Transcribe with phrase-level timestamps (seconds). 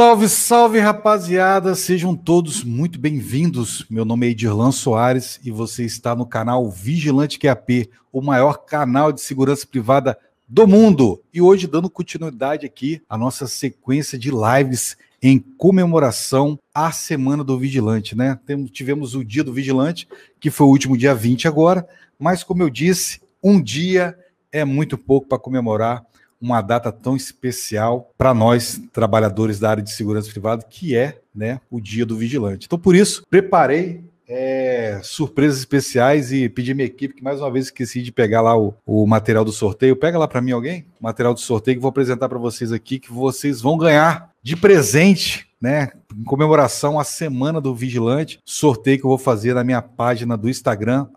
[0.00, 1.74] Salve, salve, rapaziada!
[1.74, 3.84] Sejam todos muito bem-vindos.
[3.90, 9.12] Meu nome é Edirlan Soares e você está no canal Vigilante QAP, o maior canal
[9.12, 11.22] de segurança privada do mundo.
[11.34, 17.58] E hoje, dando continuidade aqui à nossa sequência de lives em comemoração à Semana do
[17.58, 18.40] Vigilante, né?
[18.72, 20.08] Tivemos o Dia do Vigilante,
[20.40, 21.86] que foi o último dia 20 agora,
[22.18, 24.18] mas como eu disse, um dia
[24.50, 26.02] é muito pouco para comemorar
[26.40, 31.60] uma data tão especial para nós, trabalhadores da área de segurança privada, que é né,
[31.70, 32.66] o Dia do Vigilante.
[32.66, 37.66] Então, por isso, preparei é, surpresas especiais e pedi minha equipe que mais uma vez
[37.66, 39.96] esqueci de pegar lá o, o material do sorteio.
[39.96, 43.00] Pega lá para mim alguém, o material do sorteio que vou apresentar para vocês aqui,
[43.00, 45.90] que vocês vão ganhar de presente, né?
[46.16, 50.48] Em comemoração à Semana do Vigilante, sorteio que eu vou fazer na minha página do
[50.48, 51.08] Instagram,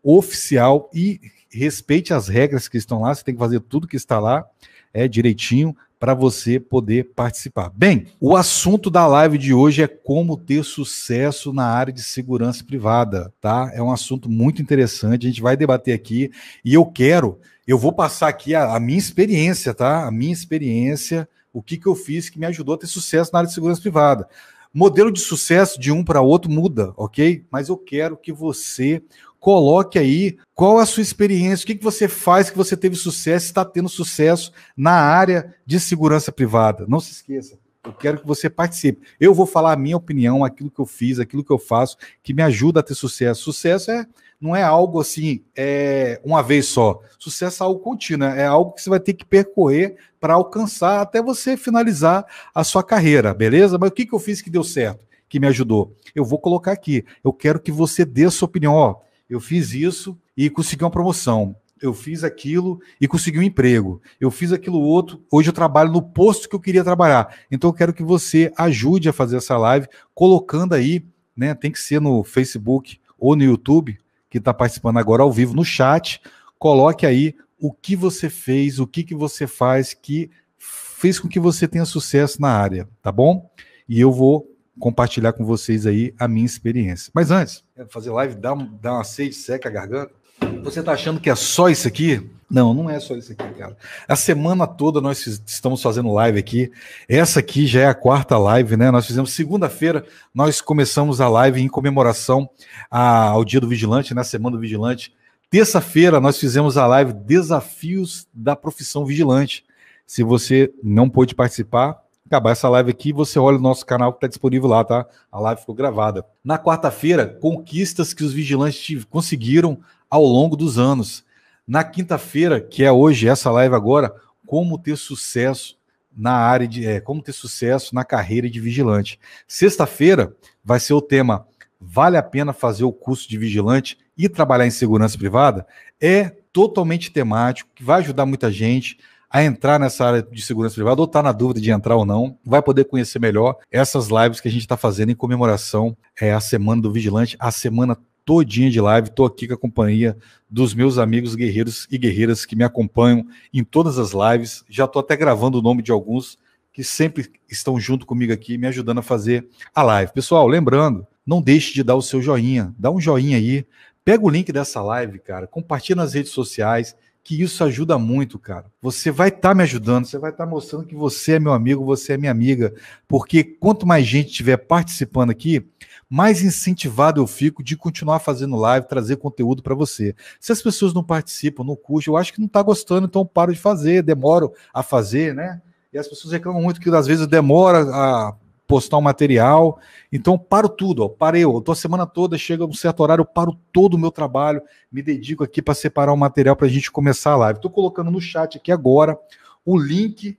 [0.00, 1.20] Oficial e
[1.50, 3.12] respeite as regras que estão lá.
[3.12, 4.46] Você tem que fazer tudo que está lá
[4.94, 7.72] é direitinho para você poder participar.
[7.74, 12.62] Bem, o assunto da live de hoje é como ter sucesso na área de segurança
[12.62, 13.72] privada, tá?
[13.74, 16.30] É um assunto muito interessante, a gente vai debater aqui
[16.64, 20.06] e eu quero, eu vou passar aqui a, a minha experiência, tá?
[20.06, 23.40] A minha experiência o que, que eu fiz que me ajudou a ter sucesso na
[23.40, 24.28] área de segurança privada.
[24.72, 27.44] Modelo de sucesso de um para outro muda, ok?
[27.50, 29.02] Mas eu quero que você
[29.38, 33.46] coloque aí qual a sua experiência, o que, que você faz que você teve sucesso,
[33.46, 36.86] está tendo sucesso na área de segurança privada.
[36.88, 37.58] Não se esqueça.
[37.84, 39.04] Eu quero que você participe.
[39.18, 42.32] Eu vou falar a minha opinião, aquilo que eu fiz, aquilo que eu faço, que
[42.32, 43.42] me ajuda a ter sucesso.
[43.42, 44.06] Sucesso é
[44.42, 47.00] não é algo assim, é uma vez só.
[47.16, 51.22] Sucesso é algo contínuo, é algo que você vai ter que percorrer para alcançar até
[51.22, 53.78] você finalizar a sua carreira, beleza?
[53.78, 55.96] Mas o que, que eu fiz que deu certo, que me ajudou?
[56.12, 57.04] Eu vou colocar aqui.
[57.22, 58.74] Eu quero que você dê sua opinião.
[58.74, 58.96] Ó,
[59.30, 61.54] eu fiz isso e consegui uma promoção.
[61.80, 64.02] Eu fiz aquilo e consegui um emprego.
[64.20, 65.22] Eu fiz aquilo outro.
[65.30, 67.32] Hoje eu trabalho no posto que eu queria trabalhar.
[67.48, 71.04] Então eu quero que você ajude a fazer essa live, colocando aí,
[71.36, 71.54] né?
[71.54, 73.98] Tem que ser no Facebook ou no YouTube,
[74.32, 76.18] que está participando agora ao vivo no chat,
[76.58, 81.38] coloque aí o que você fez, o que, que você faz que fez com que
[81.38, 83.50] você tenha sucesso na área, tá bom?
[83.86, 84.50] E eu vou
[84.80, 87.10] compartilhar com vocês aí a minha experiência.
[87.14, 90.14] Mas antes, fazer live dá, dá uma sede, seca a garganta.
[90.62, 92.30] Você tá achando que é só isso aqui?
[92.52, 93.76] Não, não é só isso aqui, cara.
[94.06, 96.70] A semana toda nós estamos fazendo live aqui.
[97.08, 98.90] Essa aqui já é a quarta live, né?
[98.90, 100.04] Nós fizemos segunda-feira,
[100.34, 102.48] nós começamos a live em comemoração
[102.90, 104.24] ao Dia do Vigilante, na né?
[104.24, 105.14] Semana do Vigilante.
[105.48, 109.64] Terça-feira nós fizemos a live Desafios da Profissão Vigilante.
[110.06, 114.18] Se você não pôde participar, acabar essa live aqui, você olha o nosso canal que
[114.18, 115.06] está disponível lá, tá?
[115.30, 116.24] A live ficou gravada.
[116.44, 119.78] Na quarta-feira, conquistas que os vigilantes conseguiram
[120.12, 121.24] ao longo dos anos.
[121.66, 124.14] Na quinta-feira, que é hoje, essa live agora,
[124.46, 125.78] como ter sucesso
[126.14, 126.86] na área de.
[126.86, 129.18] É, como ter sucesso na carreira de vigilante.
[129.48, 131.46] Sexta-feira vai ser o tema
[131.84, 133.98] Vale a pena fazer o curso de vigilante?
[134.16, 135.66] e trabalhar em segurança privada
[136.00, 138.98] é totalmente temático, que vai ajudar muita gente
[139.30, 142.38] a entrar nessa área de segurança privada ou está na dúvida de entrar ou não,
[142.44, 146.40] vai poder conhecer melhor essas lives que a gente está fazendo em comemoração é a
[146.40, 149.08] Semana do Vigilante, a semana todinha de live.
[149.08, 150.16] Estou aqui com a companhia
[150.48, 154.64] dos meus amigos guerreiros e guerreiras que me acompanham em todas as lives.
[154.68, 156.38] Já estou até gravando o nome de alguns
[156.72, 160.12] que sempre estão junto comigo aqui, me ajudando a fazer a live.
[160.12, 163.66] Pessoal, lembrando, não deixe de dar o seu joinha, dá um joinha aí,
[164.04, 168.66] Pega o link dessa live, cara, compartilha nas redes sociais, que isso ajuda muito, cara.
[168.80, 171.52] Você vai estar tá me ajudando, você vai estar tá mostrando que você é meu
[171.52, 172.74] amigo, você é minha amiga,
[173.06, 175.64] porque quanto mais gente estiver participando aqui,
[176.10, 180.14] mais incentivado eu fico de continuar fazendo live, trazer conteúdo para você.
[180.40, 183.52] Se as pessoas não participam, não curtem, eu acho que não está gostando, então paro
[183.52, 185.62] de fazer, demoro a fazer, né?
[185.92, 188.34] E as pessoas reclamam muito que às vezes demora a
[188.72, 189.78] postar um material.
[190.10, 191.44] Então, paro tudo, ó, parei.
[191.44, 194.62] Eu tô a semana toda, chega um certo horário, eu paro todo o meu trabalho,
[194.90, 197.58] me dedico aqui para separar o um material para a gente começar a live.
[197.58, 199.18] Estou colocando no chat aqui agora
[199.62, 200.38] o link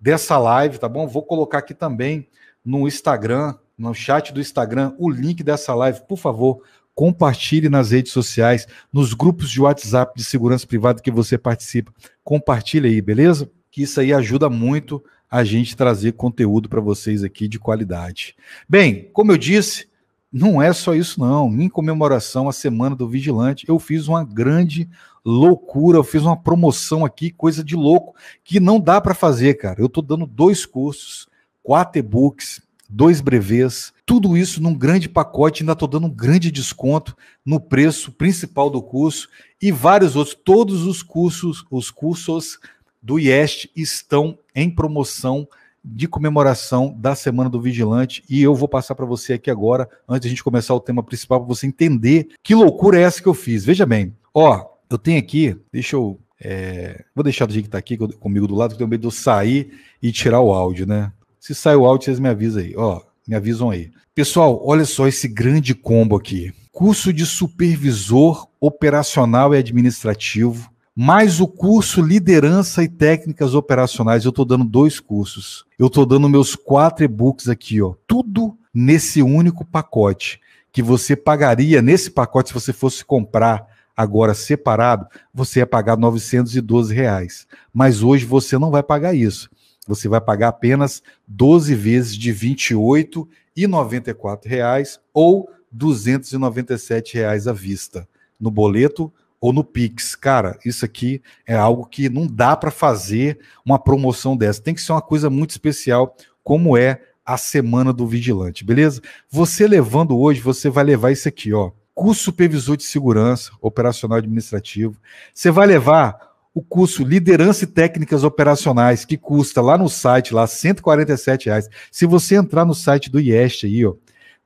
[0.00, 1.06] dessa live, tá bom?
[1.06, 2.26] Vou colocar aqui também
[2.64, 6.00] no Instagram, no chat do Instagram, o link dessa live.
[6.08, 6.62] Por favor,
[6.94, 11.92] compartilhe nas redes sociais, nos grupos de WhatsApp de segurança privada que você participa.
[12.22, 13.50] Compartilhe aí, beleza?
[13.70, 18.36] Que isso aí ajuda muito a gente trazer conteúdo para vocês aqui de qualidade.
[18.68, 19.88] Bem, como eu disse,
[20.32, 21.48] não é só isso não.
[21.60, 24.88] Em comemoração à Semana do Vigilante, eu fiz uma grande
[25.24, 29.80] loucura, eu fiz uma promoção aqui, coisa de louco, que não dá para fazer, cara.
[29.80, 31.28] Eu estou dando dois cursos,
[31.62, 37.16] quatro e-books, dois brevês, tudo isso num grande pacote, ainda estou dando um grande desconto
[37.44, 39.28] no preço principal do curso
[39.60, 42.58] e vários outros, todos os cursos, os cursos
[43.04, 45.46] do IEST estão em promoção
[45.84, 50.22] de comemoração da Semana do Vigilante e eu vou passar para você aqui agora, antes
[50.22, 53.28] de a gente começar o tema principal, para você entender que loucura é essa que
[53.28, 53.62] eu fiz.
[53.62, 56.18] Veja bem, ó, eu tenho aqui, deixa eu.
[56.40, 59.02] É, vou deixar do jeito que está aqui comigo do lado, que eu tenho medo
[59.02, 61.12] de eu sair e tirar o áudio, né?
[61.38, 63.90] Se sair o áudio, vocês me avisam aí, ó, me avisam aí.
[64.14, 66.54] Pessoal, olha só esse grande combo aqui.
[66.72, 74.24] Curso de supervisor operacional e administrativo mais o curso Liderança e Técnicas Operacionais.
[74.24, 75.64] Eu estou dando dois cursos.
[75.78, 77.94] Eu estou dando meus quatro e-books aqui, ó.
[78.06, 80.40] Tudo nesse único pacote.
[80.72, 86.92] Que você pagaria nesse pacote, se você fosse comprar agora separado, você ia pagar 912
[86.94, 87.46] reais.
[87.72, 89.48] Mas hoje você não vai pagar isso.
[89.86, 98.08] Você vai pagar apenas 12 vezes de 28,94 reais ou 297 reais à vista
[98.40, 99.12] no boleto
[99.44, 100.14] ou no Pix.
[100.14, 104.62] Cara, isso aqui é algo que não dá para fazer uma promoção dessa.
[104.62, 109.02] Tem que ser uma coisa muito especial, como é a Semana do Vigilante, beleza?
[109.30, 111.72] Você levando hoje, você vai levar isso aqui, ó.
[111.94, 114.96] Curso Supervisor de Segurança Operacional Administrativo.
[115.34, 116.16] Você vai levar
[116.54, 121.68] o curso Liderança e Técnicas Operacionais, que custa lá no site, lá, 147 reais.
[121.90, 123.92] Se você entrar no site do IEST aí, ó,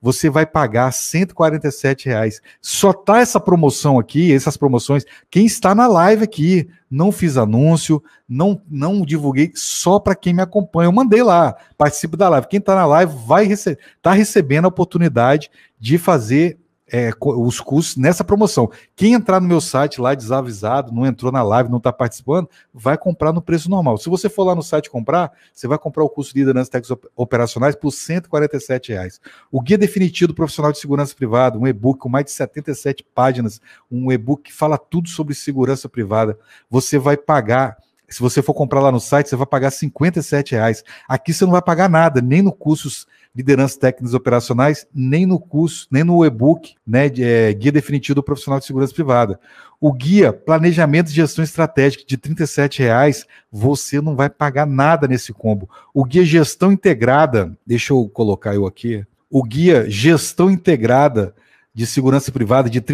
[0.01, 2.41] você vai pagar 147 reais.
[2.61, 6.69] Só tá essa promoção aqui, essas promoções, quem está na live aqui.
[6.91, 10.87] Não fiz anúncio, não não divulguei, só para quem me acompanha.
[10.87, 12.49] Eu mandei lá, participe da live.
[12.49, 16.59] Quem está na live vai receber, tá recebendo a oportunidade de fazer
[16.93, 18.71] é, os cursos nessa promoção.
[18.97, 22.97] Quem entrar no meu site lá desavisado, não entrou na live, não está participando, vai
[22.97, 23.99] comprar no preço normal.
[23.99, 26.99] Se você for lá no site comprar, você vai comprar o curso de liderança técnicas
[27.15, 29.21] operacionais por 147 reais.
[29.51, 33.61] O guia definitivo do profissional de segurança privada, um e-book com mais de 77 páginas,
[33.91, 36.39] um e-book que fala tudo sobre segurança privada.
[36.71, 37.77] Você vai pagar
[38.09, 40.83] se você for comprar lá no site, você vai pagar 57 reais.
[41.07, 43.07] Aqui você não vai pagar nada, nem no cursos
[43.39, 48.23] liderança técnicas operacionais, nem no curso, nem no e-book, né, de, é, guia definitivo do
[48.23, 49.39] profissional de segurança privada.
[49.81, 55.33] O guia Planejamento e Gestão Estratégica de R$ reais, você não vai pagar nada nesse
[55.33, 55.71] combo.
[55.95, 59.07] O guia Gestão Integrada, deixa eu colocar eu aqui.
[59.31, 61.33] O guia Gestão Integrada
[61.79, 62.85] de segurança privada de R$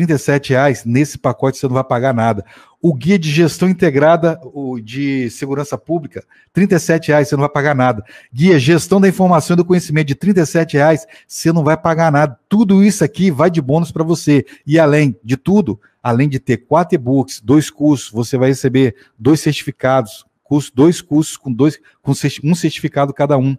[0.47, 2.45] reais nesse pacote você não vai pagar nada.
[2.83, 4.39] O guia de gestão integrada
[4.83, 6.23] de segurança pública,
[6.55, 6.67] R$
[7.03, 8.05] reais você não vai pagar nada.
[8.31, 12.39] Guia gestão da informação e do conhecimento de R$ reais você não vai pagar nada.
[12.47, 14.45] Tudo isso aqui vai de bônus para você.
[14.67, 19.41] E além de tudo, além de ter quatro e-books, dois cursos, você vai receber dois
[19.41, 23.57] certificados, curso, dois cursos com dois com um certificado cada um.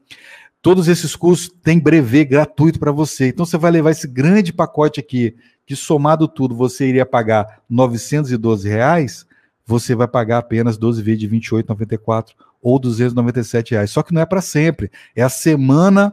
[0.66, 3.28] Todos esses cursos têm brevet gratuito para você.
[3.28, 8.68] Então você vai levar esse grande pacote aqui, que somado tudo você iria pagar 912
[8.68, 9.28] reais,
[9.64, 12.30] você vai pagar apenas 12 vezes de R$ 28,94
[12.64, 13.92] ou 297 reais.
[13.92, 14.90] Só que não é para sempre.
[15.16, 16.12] É a semana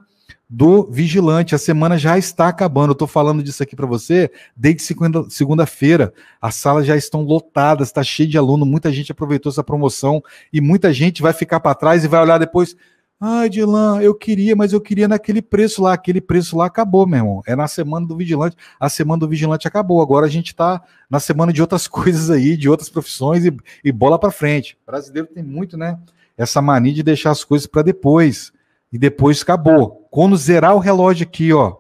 [0.50, 1.54] do vigilante.
[1.54, 2.90] A semana já está acabando.
[2.90, 4.82] Eu estou falando disso aqui para você desde
[5.30, 6.12] segunda-feira.
[6.42, 8.66] As salas já estão lotadas, está cheio de aluno.
[8.66, 12.36] Muita gente aproveitou essa promoção e muita gente vai ficar para trás e vai olhar
[12.36, 12.76] depois.
[13.24, 15.92] Ai, Dilan, eu queria, mas eu queria naquele preço lá.
[15.92, 17.42] Aquele preço lá acabou, meu irmão.
[17.46, 18.56] É na semana do vigilante.
[18.80, 20.02] A semana do vigilante acabou.
[20.02, 23.92] Agora a gente está na semana de outras coisas aí, de outras profissões e, e
[23.92, 24.76] bola para frente.
[24.82, 26.00] O brasileiro tem muito, né?
[26.36, 28.52] Essa mania de deixar as coisas para depois.
[28.92, 30.04] E depois acabou.
[30.10, 31.76] Quando zerar o relógio aqui, ó.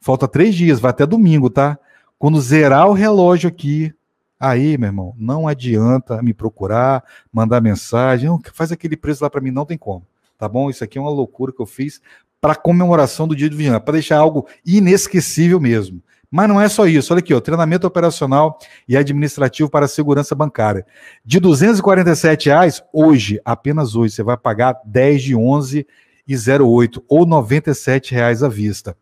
[0.00, 1.78] Falta três dias, vai até domingo, tá?
[2.18, 3.92] Quando zerar o relógio aqui,
[4.40, 8.30] aí, meu irmão, não adianta me procurar, mandar mensagem.
[8.54, 10.07] Faz aquele preço lá para mim, não tem como
[10.38, 10.70] tá bom?
[10.70, 12.00] Isso aqui é uma loucura que eu fiz
[12.40, 16.00] para comemoração do Dia do Vigilante, para deixar algo inesquecível mesmo.
[16.30, 17.12] Mas não é só isso.
[17.12, 20.86] Olha aqui, ó, treinamento operacional e administrativo para segurança bancária.
[21.24, 25.86] De 247 reais, hoje, apenas hoje, você vai pagar 10 de 11
[26.26, 28.94] e 08 ou 97 reais à vista.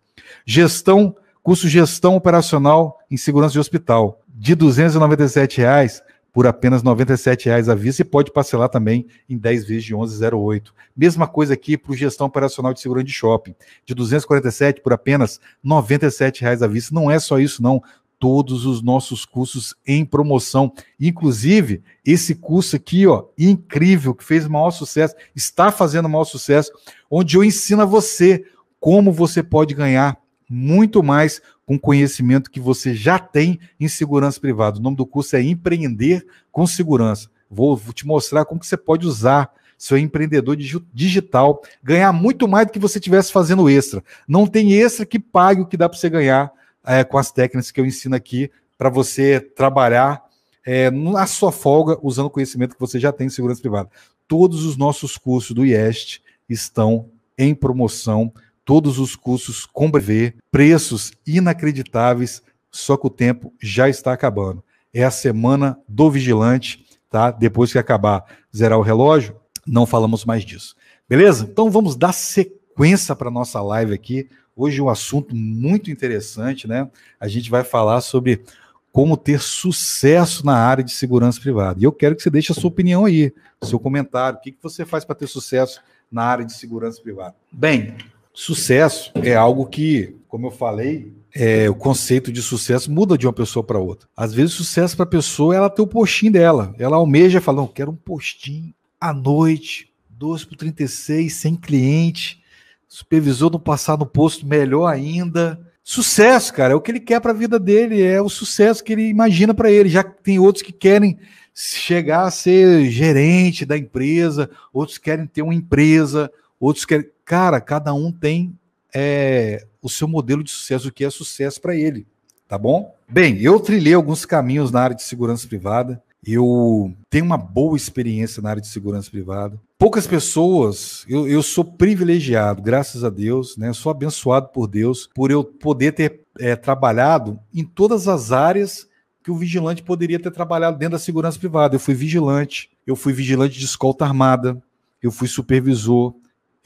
[0.47, 4.21] Gestão, curso gestão operacional em segurança de hospital.
[4.29, 6.03] De 297 reais,
[6.37, 10.65] por apenas R$ 97,00 à vista e pode parcelar também em 10 vezes de 11,08.
[10.95, 13.55] Mesma coisa aqui para o gestão operacional de segurança de shopping,
[13.87, 16.95] de 247 por apenas R$ 97,00 à vista.
[16.95, 17.83] Não é só isso não,
[18.19, 24.73] todos os nossos cursos em promoção, inclusive esse curso aqui, ó, incrível, que fez maior
[24.73, 26.71] sucesso, está fazendo maior sucesso,
[27.11, 28.45] onde eu ensino a você
[28.79, 30.19] como você pode ganhar
[30.51, 34.79] muito mais com conhecimento que você já tem em segurança privada.
[34.79, 37.29] O nome do curso é Empreender com Segurança.
[37.51, 42.67] Vou, vou te mostrar como que você pode usar seu empreendedor digital, ganhar muito mais
[42.67, 44.03] do que você estivesse fazendo extra.
[44.27, 46.51] Não tem extra que pague o que dá para você ganhar
[46.85, 50.25] é, com as técnicas que eu ensino aqui para você trabalhar
[50.65, 53.91] é, na sua folga usando o conhecimento que você já tem em segurança privada.
[54.27, 58.33] Todos os nossos cursos do IEST estão em promoção
[58.67, 64.63] todos os cursos com brevet, preços inacreditáveis, só que o tempo já está acabando.
[64.93, 67.31] É a semana do vigilante, tá?
[67.31, 70.75] Depois que acabar zerar o relógio, não falamos mais disso.
[71.09, 71.47] Beleza?
[71.49, 74.29] Então vamos dar sequência para nossa live aqui.
[74.57, 76.91] Hoje um assunto muito interessante, né?
[77.21, 78.43] A gente vai falar sobre
[78.91, 81.79] como ter sucesso na área de segurança privada.
[81.79, 83.33] E eu quero que você deixe a sua opinião aí,
[83.63, 84.39] seu comentário.
[84.39, 85.81] O que, que você faz para ter sucesso
[86.11, 87.35] na área de segurança privada?
[87.53, 87.95] Bem,
[88.39, 93.33] Sucesso é algo que, como eu falei, é, o conceito de sucesso muda de uma
[93.33, 94.07] pessoa para outra.
[94.15, 96.75] Às vezes, sucesso para a pessoa é ela ter o postinho dela.
[96.79, 102.43] Ela almeja fala: não, quero um postinho à noite, 12 por 36, sem cliente,
[102.87, 105.59] supervisor não passar no posto, melhor ainda.
[105.83, 108.93] Sucesso, cara, é o que ele quer para a vida dele, é o sucesso que
[108.93, 109.89] ele imagina para ele.
[109.89, 111.19] Já tem outros que querem
[111.55, 117.16] chegar a ser gerente da empresa, outros querem ter uma empresa, outros querem.
[117.27, 118.57] Cara, cada um tem
[118.95, 122.07] é, o seu modelo de sucesso, o que é sucesso para ele,
[122.47, 122.95] tá bom?
[123.09, 126.01] Bem, eu trilhei alguns caminhos na área de segurança privada.
[126.25, 129.61] Eu tenho uma boa experiência na área de segurança privada.
[129.77, 133.73] Poucas pessoas, eu, eu sou privilegiado, graças a Deus, né?
[133.73, 138.89] Sou abençoado por Deus por eu poder ter é, trabalhado em todas as áreas
[139.23, 141.75] que o vigilante poderia ter trabalhado dentro da segurança privada.
[141.75, 144.63] Eu fui vigilante, eu fui vigilante de escolta armada,
[145.03, 146.15] eu fui supervisor,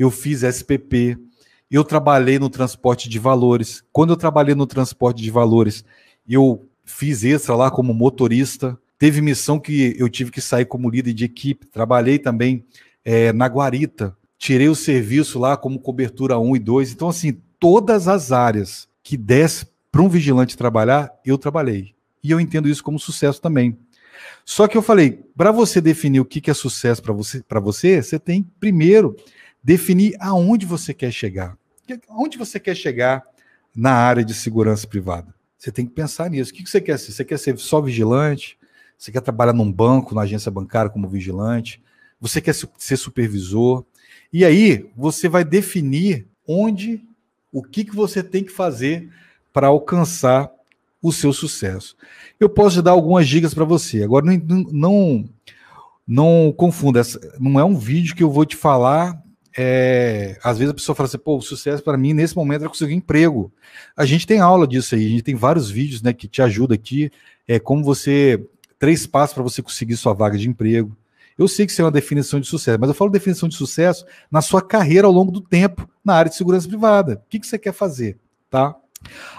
[0.00, 1.18] eu fiz SPP,
[1.70, 3.84] eu trabalhei no transporte de valores.
[3.92, 5.84] Quando eu trabalhei no transporte de valores,
[6.26, 8.78] eu fiz extra lá como motorista.
[8.98, 11.66] Teve missão que eu tive que sair como líder de equipe.
[11.66, 12.64] Trabalhei também
[13.04, 14.16] é, na Guarita.
[14.38, 16.92] Tirei o serviço lá como cobertura 1 e 2.
[16.92, 21.94] Então, assim, todas as áreas que desse para um vigilante trabalhar, eu trabalhei.
[22.24, 23.76] E eu entendo isso como sucesso também.
[24.46, 27.60] Só que eu falei, para você definir o que, que é sucesso para você, para
[27.60, 29.14] você, você tem primeiro
[29.62, 31.56] definir aonde você quer chegar.
[32.08, 33.22] Aonde você quer chegar
[33.74, 35.34] na área de segurança privada?
[35.58, 36.52] Você tem que pensar nisso.
[36.52, 37.12] O que, você quer ser?
[37.12, 38.58] Você quer ser só vigilante?
[38.96, 41.82] Você quer trabalhar num banco, na agência bancária como vigilante?
[42.20, 43.84] Você quer ser supervisor?
[44.32, 47.02] E aí você vai definir onde,
[47.52, 49.10] o que, que você tem que fazer
[49.52, 50.50] para alcançar
[51.02, 51.96] o seu sucesso.
[52.38, 54.02] Eu posso te dar algumas dicas para você.
[54.02, 54.38] Agora, não,
[54.70, 55.28] não,
[56.06, 57.02] não confunda,
[57.38, 59.20] não é um vídeo que eu vou te falar.
[59.56, 62.68] É, às vezes a pessoa fala assim, pô, o sucesso para mim nesse momento é
[62.68, 63.52] conseguir emprego.
[63.96, 66.74] A gente tem aula disso aí, a gente tem vários vídeos né, que te ajudam
[66.74, 67.10] aqui,
[67.46, 68.44] é como você,
[68.78, 70.96] três passos para você conseguir sua vaga de emprego.
[71.36, 74.04] Eu sei que isso é uma definição de sucesso, mas eu falo definição de sucesso
[74.30, 77.14] na sua carreira ao longo do tempo na área de segurança privada.
[77.14, 78.18] O que, que você quer fazer,
[78.50, 78.76] tá?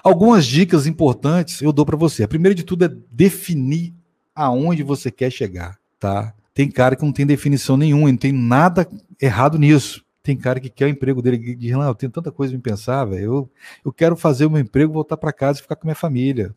[0.03, 2.24] Algumas dicas importantes eu dou para você.
[2.24, 3.94] A primeira de tudo é definir
[4.34, 6.34] aonde você quer chegar, tá?
[6.53, 8.88] Tem cara que não tem definição nenhuma, não tem nada
[9.22, 10.03] errado nisso.
[10.24, 12.72] Tem cara que quer o emprego dele e diz, não, eu tenho tanta coisa para
[12.72, 13.24] pensar, velho.
[13.24, 13.51] Eu,
[13.86, 16.53] eu quero fazer o meu emprego, voltar para casa e ficar com minha família.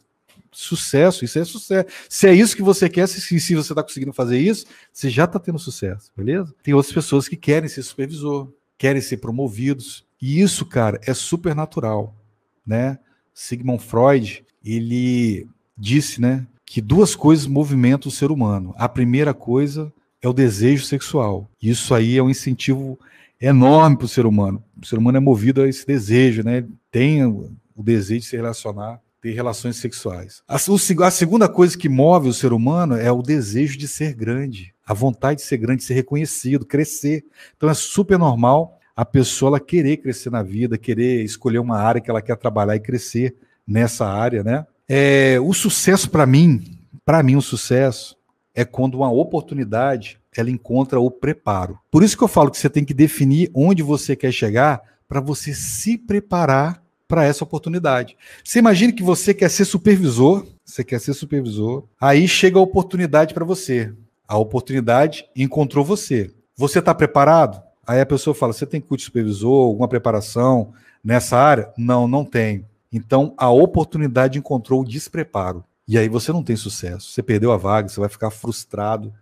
[0.53, 1.89] Sucesso, isso é sucesso.
[2.09, 5.25] Se é isso que você quer, se, se você está conseguindo fazer isso, você já
[5.25, 6.55] está tendo sucesso, beleza?
[6.63, 10.05] Tem outras pessoas que querem ser supervisor, querem ser promovidos.
[10.21, 12.15] E isso, cara, é super natural
[12.67, 12.99] né?
[13.33, 15.47] Sigmund Freud, ele
[15.77, 18.75] disse, né, que duas coisas movimentam o ser humano.
[18.77, 21.49] A primeira coisa é o desejo sexual.
[21.63, 22.99] Isso aí é um incentivo
[23.41, 24.61] enorme para o ser humano.
[24.83, 26.65] O ser humano é movido a esse desejo, né?
[26.91, 30.43] Tem o desejo de se relacionar, ter relações sexuais.
[30.49, 34.75] A, a segunda coisa que move o ser humano é o desejo de ser grande,
[34.85, 37.25] a vontade de ser grande, de ser reconhecido, crescer.
[37.57, 42.01] Então é super normal a pessoa ela querer crescer na vida, querer escolher uma área
[42.01, 44.67] que ela quer trabalhar e crescer nessa área, né?
[44.89, 46.63] É, o sucesso para mim,
[47.05, 48.17] para mim o sucesso
[48.55, 51.79] é quando uma oportunidade ela encontra o preparo.
[51.91, 55.21] Por isso que eu falo que você tem que definir onde você quer chegar para
[55.21, 58.17] você se preparar para essa oportunidade.
[58.43, 63.35] Você imagine que você quer ser supervisor, você quer ser supervisor, aí chega a oportunidade
[63.35, 63.93] para você.
[64.27, 66.31] A oportunidade encontrou você.
[66.57, 67.63] Você está preparado?
[67.87, 71.73] Aí a pessoa fala: você tem curso supervisor, alguma preparação nessa área?
[71.77, 72.65] Não, não tem.
[72.95, 75.65] Então a oportunidade encontrou o despreparo.
[75.87, 77.11] E aí você não tem sucesso.
[77.11, 79.13] Você perdeu a vaga, você vai ficar frustrado.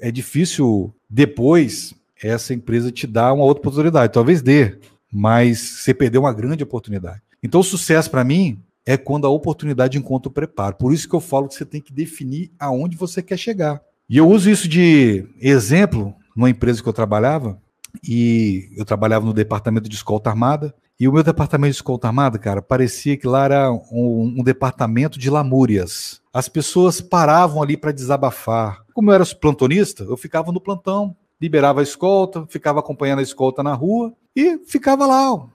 [0.00, 4.12] É difícil depois essa empresa te dar uma outra oportunidade.
[4.12, 4.78] Talvez dê,
[5.12, 7.20] mas você perdeu uma grande oportunidade.
[7.42, 10.76] Então o sucesso para mim é quando a oportunidade encontra o preparo.
[10.76, 13.82] Por isso que eu falo que você tem que definir aonde você quer chegar.
[14.08, 17.60] E eu uso isso de exemplo numa empresa que eu trabalhava
[18.02, 20.74] e eu trabalhava no departamento de escolta armada.
[21.00, 25.16] E o meu departamento de escolta armada, cara, parecia que lá era um, um departamento
[25.16, 26.20] de lamúrias.
[26.32, 28.84] As pessoas paravam ali para desabafar.
[28.92, 33.62] Como eu era plantonista, eu ficava no plantão, liberava a escolta, ficava acompanhando a escolta
[33.62, 35.48] na rua e ficava lá,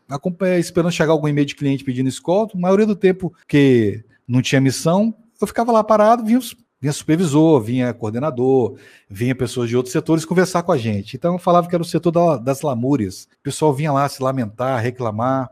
[0.58, 2.58] esperando chegar algum e-mail de cliente pedindo escolta.
[2.58, 6.92] A maioria do tempo que não tinha missão, eu ficava lá parado, vinha os vinha
[6.92, 8.76] supervisor, vinha coordenador,
[9.10, 11.16] vinha pessoas de outros setores conversar com a gente.
[11.16, 13.24] Então eu falava que era o setor da, das lamúrias.
[13.40, 15.50] O pessoal vinha lá se lamentar, reclamar.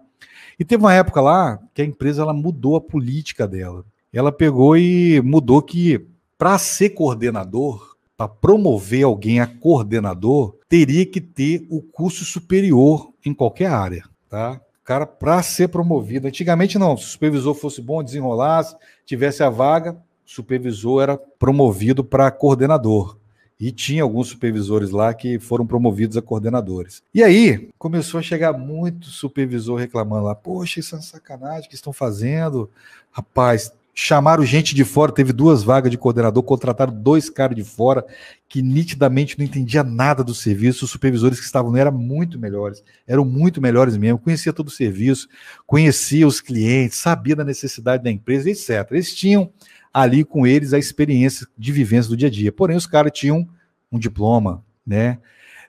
[0.60, 3.86] E teve uma época lá que a empresa ela mudou a política dela.
[4.12, 6.06] Ela pegou e mudou que
[6.38, 13.34] para ser coordenador, para promover alguém a coordenador, teria que ter o curso superior em
[13.34, 14.60] qualquer área, tá?
[14.84, 16.28] cara, para ser promovido.
[16.28, 19.98] Antigamente não, se o supervisor fosse bom, desenrolasse, tivesse a vaga,
[20.32, 23.18] supervisor era promovido para coordenador.
[23.60, 27.04] E tinha alguns supervisores lá que foram promovidos a coordenadores.
[27.14, 31.76] E aí começou a chegar muito supervisor reclamando lá: Poxa, isso é uma sacanagem que
[31.76, 32.68] estão fazendo.
[33.12, 38.04] Rapaz, chamaram gente de fora, teve duas vagas de coordenador, contrataram dois caras de fora
[38.50, 40.86] que nitidamente não entendia nada do serviço.
[40.86, 45.28] Os supervisores que estavam eram muito melhores, eram muito melhores mesmo, conhecia todo o serviço,
[45.68, 48.88] conhecia os clientes, sabia da necessidade da empresa, etc.
[48.90, 49.52] Eles tinham
[49.94, 52.52] ali com eles a experiência de vivência do dia a dia.
[52.52, 53.48] Porém, os caras tinham
[53.92, 55.20] um diploma, né?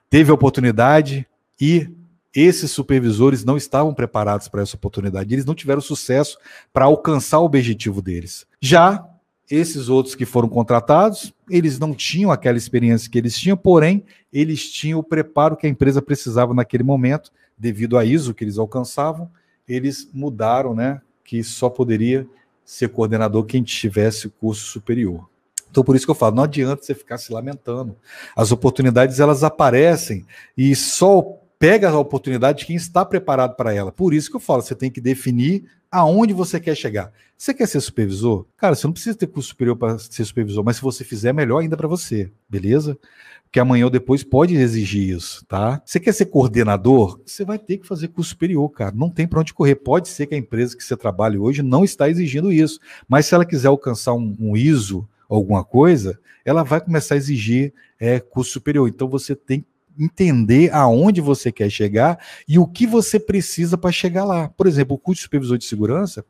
[0.09, 1.27] Teve a oportunidade
[1.59, 1.89] e
[2.33, 5.33] esses supervisores não estavam preparados para essa oportunidade.
[5.33, 6.37] Eles não tiveram sucesso
[6.71, 8.45] para alcançar o objetivo deles.
[8.59, 9.07] Já
[9.49, 14.71] esses outros que foram contratados, eles não tinham aquela experiência que eles tinham, porém, eles
[14.71, 19.29] tinham o preparo que a empresa precisava naquele momento, devido a ISO que eles alcançavam,
[19.67, 21.01] eles mudaram, né?
[21.23, 22.27] Que só poderia
[22.65, 25.29] ser coordenador quem tivesse curso superior.
[25.69, 27.95] Então, por isso que eu falo, não adianta você ficar se lamentando.
[28.35, 33.89] As oportunidades, elas aparecem e só pega a oportunidade de quem está preparado para ela.
[33.89, 37.09] Por isso que eu falo, você tem que definir aonde você quer chegar.
[37.37, 38.45] Você quer ser supervisor?
[38.57, 41.59] Cara, você não precisa ter curso superior para ser supervisor, mas se você fizer, melhor
[41.59, 42.99] ainda para você, beleza?
[43.45, 45.81] Porque amanhã ou depois pode exigir isso, tá?
[45.85, 47.21] Você quer ser coordenador?
[47.25, 48.93] Você vai ter que fazer curso superior, cara.
[48.93, 49.75] Não tem para onde correr.
[49.75, 53.35] Pode ser que a empresa que você trabalha hoje não está exigindo isso, mas se
[53.35, 58.51] ela quiser alcançar um, um ISO, alguma coisa, ela vai começar a exigir é, curso
[58.51, 58.89] superior.
[58.89, 59.67] Então você tem que
[59.99, 64.49] entender aonde você quer chegar e o que você precisa para chegar lá.
[64.49, 66.25] Por exemplo, o curso de supervisor de segurança,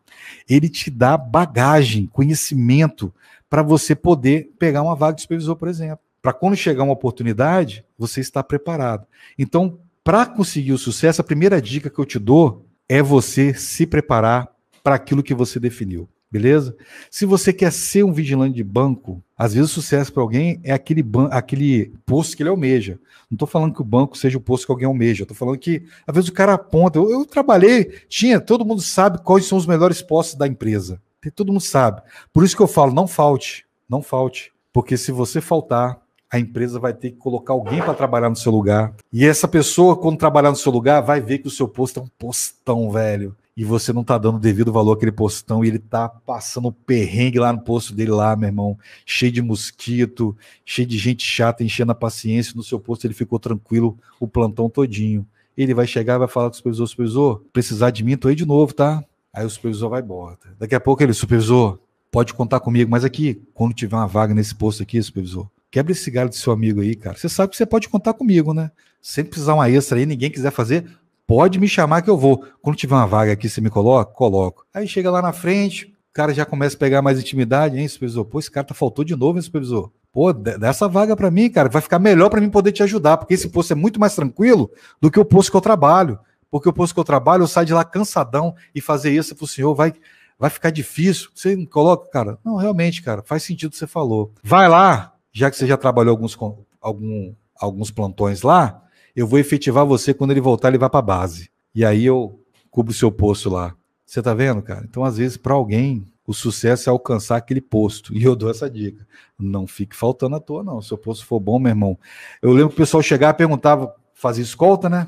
[0.49, 3.13] ele te dá bagagem, conhecimento
[3.49, 5.99] para você poder pegar uma vaga de supervisor, por exemplo.
[6.21, 9.05] Para quando chegar uma oportunidade, você está preparado.
[9.37, 13.85] Então, para conseguir o sucesso, a primeira dica que eu te dou é você se
[13.85, 14.49] preparar
[14.83, 16.09] para aquilo que você definiu.
[16.33, 16.75] Beleza?
[17.11, 20.73] Se você quer ser um vigilante de banco, às vezes o sucesso para alguém é
[20.73, 22.99] aquele, aquele posto que ele almeja.
[23.29, 25.25] Não estou falando que o banco seja o posto que alguém almeja.
[25.25, 26.97] Estou falando que, às vezes, o cara aponta.
[26.97, 30.99] Eu, eu, trabalhei, tinha, todo mundo sabe quais são os melhores postos da empresa.
[31.35, 32.01] Todo mundo sabe.
[32.33, 33.67] Por isso que eu falo, não falte.
[33.87, 34.51] Não falte.
[34.73, 38.51] Porque se você faltar, a empresa vai ter que colocar alguém para trabalhar no seu
[38.51, 38.91] lugar.
[39.13, 42.03] E essa pessoa, quando trabalhar no seu lugar, vai ver que o seu posto é
[42.03, 46.09] um postão, velho e você não tá dando devido valor àquele postão e ele tá
[46.09, 50.35] passando perrengue lá no posto dele lá, meu irmão, cheio de mosquito,
[50.65, 54.69] cheio de gente chata, enchendo a paciência, no seu posto ele ficou tranquilo o plantão
[54.69, 55.25] todinho.
[55.55, 58.35] Ele vai chegar e vai falar com o supervisor, supervisor, precisar de mim, tô aí
[58.35, 59.03] de novo, tá?
[59.31, 60.37] Aí o supervisor vai embora.
[60.57, 61.79] Daqui a pouco ele, supervisor,
[62.11, 66.09] pode contar comigo, mas aqui, quando tiver uma vaga nesse posto aqui, supervisor, quebra esse
[66.09, 67.17] galho do seu amigo aí, cara.
[67.17, 68.71] Você sabe que você pode contar comigo, né?
[69.01, 70.85] Sempre precisar uma extra aí, ninguém quiser fazer,
[71.25, 72.45] Pode me chamar que eu vou.
[72.61, 74.11] Quando tiver uma vaga aqui, você me coloca?
[74.13, 74.65] Coloco.
[74.73, 78.25] Aí chega lá na frente, o cara já começa a pegar mais intimidade, hein, supervisor?
[78.25, 79.91] Pô, esse cara tá faltou de novo, hein, supervisor?
[80.11, 83.33] Pô, dessa vaga para mim, cara, vai ficar melhor para mim poder te ajudar, porque
[83.33, 84.69] esse posto é muito mais tranquilo
[85.01, 86.19] do que o posto que eu trabalho.
[86.51, 89.47] Porque o posto que eu trabalho, eu saio de lá cansadão e fazer isso pro
[89.47, 89.93] senhor vai
[90.37, 91.29] vai ficar difícil.
[91.33, 92.37] Você não coloca, cara?
[92.43, 94.31] Não, realmente, cara, faz sentido o que você falou.
[94.43, 96.37] Vai lá, já que você já trabalhou alguns,
[96.81, 98.82] algum, alguns plantões lá,
[99.15, 101.49] eu vou efetivar você quando ele voltar, ele vai para a base.
[101.73, 103.75] E aí eu cubro o seu posto lá.
[104.05, 104.85] Você tá vendo, cara?
[104.87, 108.15] Então, às vezes, para alguém, o sucesso é alcançar aquele posto.
[108.15, 109.05] E eu dou essa dica.
[109.37, 110.81] Não fique faltando à toa, não.
[110.81, 111.97] Se o posto for bom, meu irmão.
[112.41, 115.07] Eu lembro que o pessoal chegava e perguntava, fazia escolta, né?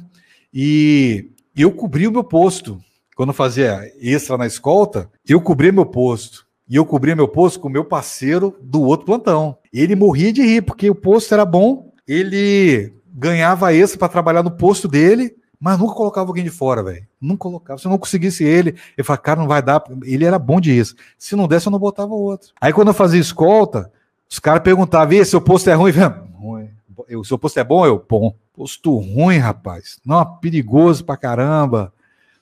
[0.53, 2.79] E eu cobri o meu posto.
[3.15, 6.45] Quando fazia extra na escolta, eu cobria meu posto.
[6.67, 9.57] E eu cobria meu posto com o meu parceiro do outro plantão.
[9.71, 14.51] Ele morria de rir, porque o posto era bom, ele ganhava esse para trabalhar no
[14.51, 17.07] posto dele, mas nunca colocava alguém de fora, velho.
[17.19, 17.79] Nunca colocava.
[17.79, 19.81] Se eu não conseguisse ele, eu falava, cara, não vai dar.
[20.03, 20.95] Ele era bom disso.
[21.17, 22.49] Se não desse, eu não botava outro.
[22.59, 23.89] Aí quando eu fazia escolta,
[24.29, 25.93] os caras perguntavam, e seu posto é ruim?
[26.37, 26.69] ruim.
[27.15, 27.85] O seu posto é bom?
[27.85, 28.35] Eu, bom.
[28.53, 29.99] Posto ruim, rapaz.
[30.05, 31.93] Não, perigoso pra caramba.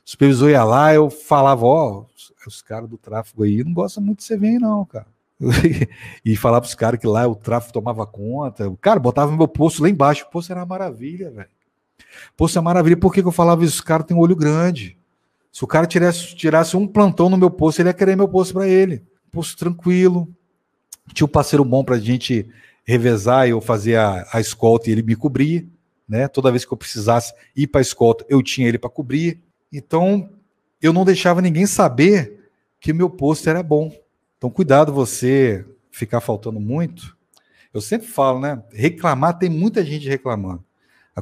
[0.05, 2.05] O supervisor ia lá, eu falava, ó, oh,
[2.47, 5.07] os caras do tráfego aí não gostam muito de você vir, não, cara.
[6.23, 8.69] e falar para os caras que lá o tráfico tomava conta.
[8.69, 10.25] O cara botava meu posto lá embaixo.
[10.25, 11.49] O posto era uma maravilha, velho.
[12.37, 12.97] Posto é maravilha.
[12.97, 13.75] Por que, que eu falava isso?
[13.75, 14.97] Os caras têm um olho grande.
[15.51, 18.53] Se o cara tirasse, tirasse um plantão no meu posto, ele ia querer meu posto
[18.53, 19.03] para ele.
[19.31, 20.27] Posto tranquilo.
[21.13, 22.49] Tinha um parceiro bom para a gente
[22.85, 25.67] revezar eu fazer a, a escolta e ele me cobrir.
[26.07, 26.27] Né?
[26.27, 29.39] Toda vez que eu precisasse ir para a escolta, eu tinha ele para cobrir.
[29.71, 30.29] Então,
[30.81, 33.91] eu não deixava ninguém saber que meu posto era bom.
[34.43, 37.15] Então, cuidado você ficar faltando muito.
[37.73, 38.61] Eu sempre falo, né?
[38.73, 40.61] Reclamar, tem muita gente reclamando.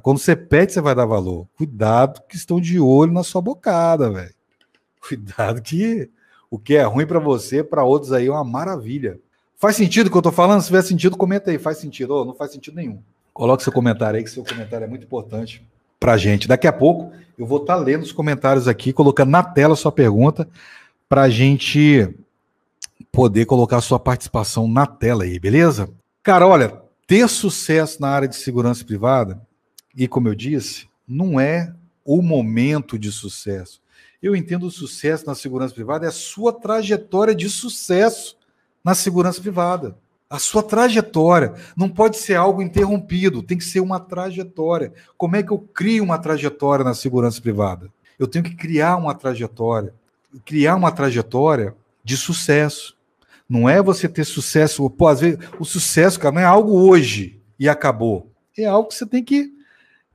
[0.01, 1.47] Quando você pede, você vai dar valor.
[1.55, 4.33] Cuidado que estão de olho na sua bocada, velho.
[5.07, 6.09] Cuidado que
[6.49, 9.19] o que é ruim para você, para outros aí é uma maravilha.
[9.55, 10.61] Faz sentido o que eu tô falando?
[10.61, 11.59] Se tiver sentido, comenta aí.
[11.59, 12.15] Faz sentido?
[12.15, 13.03] ou não faz sentido nenhum.
[13.31, 15.63] Coloque seu comentário aí, que seu comentário é muito importante
[15.99, 16.47] para gente.
[16.47, 19.77] Daqui a pouco eu vou estar tá lendo os comentários aqui, colocando na tela a
[19.77, 20.49] sua pergunta,
[21.07, 22.11] para a gente
[23.11, 25.89] poder colocar sua participação na tela aí, beleza?
[26.23, 29.41] Cara, olha, ter sucesso na área de segurança privada,
[29.95, 31.73] e como eu disse, não é
[32.05, 33.81] o momento de sucesso.
[34.21, 38.37] Eu entendo o sucesso na segurança privada é a sua trajetória de sucesso
[38.83, 39.97] na segurança privada.
[40.29, 44.93] A sua trajetória não pode ser algo interrompido, tem que ser uma trajetória.
[45.17, 47.91] Como é que eu crio uma trajetória na segurança privada?
[48.17, 49.93] Eu tenho que criar uma trajetória.
[50.45, 52.95] Criar uma trajetória de sucesso.
[53.51, 57.41] Não é você ter sucesso, pô, às vezes o sucesso, cara, não é algo hoje
[57.59, 58.31] e acabou.
[58.57, 59.51] É algo que você tem que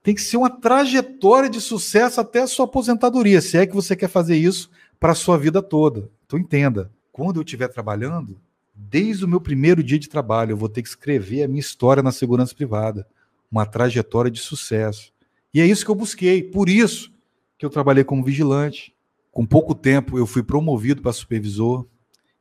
[0.02, 3.94] tem que ser uma trajetória de sucesso até a sua aposentadoria, se é que você
[3.94, 6.08] quer fazer isso para a sua vida toda.
[6.24, 8.40] Então entenda, quando eu estiver trabalhando,
[8.74, 12.02] desde o meu primeiro dia de trabalho, eu vou ter que escrever a minha história
[12.02, 13.06] na segurança privada,
[13.52, 15.12] uma trajetória de sucesso.
[15.52, 17.12] E é isso que eu busquei, por isso
[17.58, 18.94] que eu trabalhei como vigilante,
[19.30, 21.84] Com pouco tempo eu fui promovido para supervisor.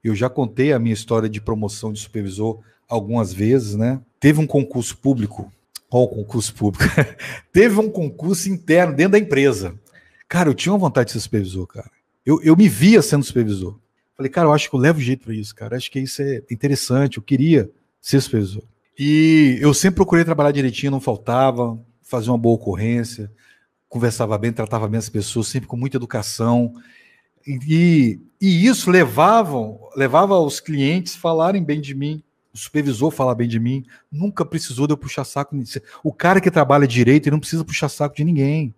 [0.06, 4.00] Eu já contei a minha história de promoção de supervisor algumas vezes, né?
[4.20, 5.52] Teve um concurso público.
[5.90, 6.84] Qual concurso público?
[7.52, 9.74] Teve um concurso interno dentro da empresa.
[10.30, 11.90] Cara, eu tinha uma vontade de ser supervisor, cara.
[12.24, 13.80] Eu, eu me via sendo supervisor.
[14.16, 15.76] Falei, cara, eu acho que eu levo jeito para isso, cara.
[15.76, 17.18] Acho que isso é interessante.
[17.18, 17.68] Eu queria
[18.00, 18.62] ser supervisor.
[18.98, 23.32] E eu sempre procurei trabalhar direitinho, não faltava, fazer uma boa ocorrência,
[23.90, 26.74] conversava bem, tratava bem as pessoas, sempre com muita educação.
[27.48, 29.56] E, e isso levava,
[29.96, 33.86] levava os clientes falarem bem de mim, o supervisor falar bem de mim.
[34.12, 35.56] Nunca precisou de eu puxar saco.
[36.04, 38.74] O cara que trabalha direito, ele não precisa puxar saco de ninguém.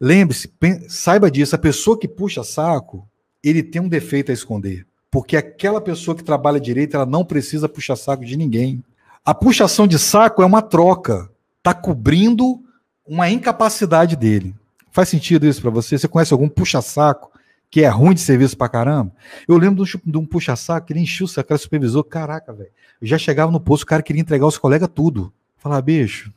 [0.00, 0.52] Lembre-se,
[0.88, 3.08] saiba disso, a pessoa que puxa saco,
[3.42, 4.86] ele tem um defeito a esconder.
[5.10, 8.84] Porque aquela pessoa que trabalha direito, ela não precisa puxar saco de ninguém.
[9.24, 11.30] A puxação de saco é uma troca.
[11.58, 12.62] Está cobrindo
[13.06, 14.54] uma incapacidade dele.
[14.92, 15.98] Faz sentido isso para você?
[15.98, 17.30] Você conhece algum puxa-saco
[17.70, 19.12] que é ruim de serviço pra caramba?
[19.46, 22.04] Eu lembro de um puxa-saco que ele encheu o saco, supervisor.
[22.04, 22.70] Caraca, velho.
[23.02, 25.32] Já chegava no posto, o cara queria entregar aos colegas tudo.
[25.56, 26.32] Falar, bicho,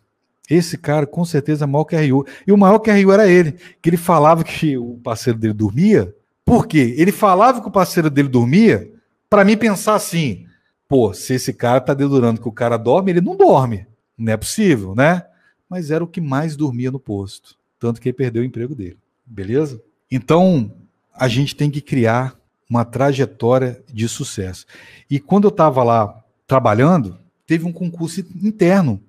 [0.49, 1.95] esse cara com certeza é maior que.
[1.95, 6.13] E o maior que era ele, que ele falava que o parceiro dele dormia.
[6.43, 6.95] Por quê?
[6.97, 8.91] Ele falava que o parceiro dele dormia
[9.29, 10.45] para mim pensar assim:
[10.87, 13.87] pô, se esse cara tá dedurando que o cara dorme, ele não dorme.
[14.17, 15.23] Não é possível, né?
[15.69, 18.97] mas era o que mais dormia no posto, tanto que ele perdeu o emprego dele.
[19.23, 19.81] Beleza?
[20.09, 20.73] Então,
[21.19, 22.35] a gente tem que criar
[22.69, 24.65] uma trajetória de sucesso.
[25.09, 29.01] E quando eu estava lá trabalhando, teve um concurso interno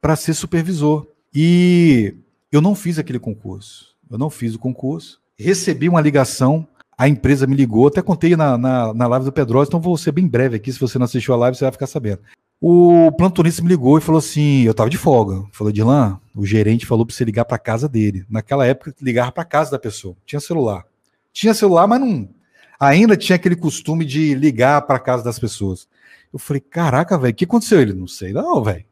[0.00, 1.06] para ser supervisor.
[1.34, 2.14] E
[2.50, 3.94] eu não fiz aquele concurso.
[4.10, 5.20] Eu não fiz o concurso.
[5.36, 9.68] Recebi uma ligação, a empresa me ligou, até contei na, na, na live do Pedrosa,
[9.68, 10.72] então vou ser bem breve aqui.
[10.72, 12.20] Se você não assistiu a live, você vai ficar sabendo.
[12.60, 15.44] O plantonista me ligou e falou assim: eu tava de folga.
[15.52, 18.24] Falou, Dilan, o gerente falou para você ligar para casa dele.
[18.28, 20.16] Naquela época, ligar para casa da pessoa.
[20.26, 20.84] Tinha celular.
[21.38, 22.28] Tinha celular, mas não.
[22.80, 25.86] Ainda tinha aquele costume de ligar para casa das pessoas.
[26.32, 27.80] Eu falei, caraca, velho, o que aconteceu?
[27.80, 28.84] Ele, não sei, não, velho.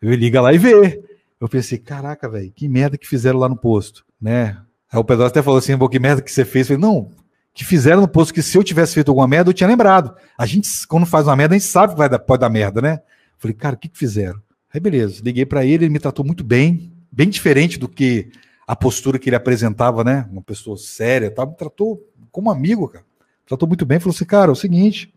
[0.00, 1.02] Eu liga lá e vê.
[1.40, 4.58] Eu pensei, caraca, velho, que merda que fizeram lá no posto, né?
[4.92, 6.70] Aí o Pedro até falou assim, que merda que você fez?
[6.70, 7.10] Eu falei, não,
[7.52, 10.14] que fizeram no posto que se eu tivesse feito alguma merda, eu tinha lembrado.
[10.38, 12.80] A gente, quando faz uma merda, a gente sabe que vai dar, pode dar merda,
[12.80, 13.00] né?
[13.38, 14.40] Falei, cara, o que, que fizeram?
[14.72, 18.30] Aí, beleza, liguei para ele, ele me tratou muito bem, bem diferente do que
[18.68, 20.28] a postura que ele apresentava, né?
[20.30, 21.44] Uma pessoa séria, tá?
[21.44, 23.04] me tratou como amigo, cara.
[23.44, 25.12] Tratou muito bem, falou assim, cara, é o seguinte,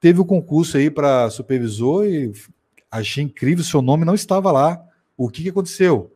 [0.00, 2.32] teve o um concurso aí para supervisor e
[2.90, 4.82] achei incrível, seu nome não estava lá.
[5.16, 6.10] O que, que aconteceu?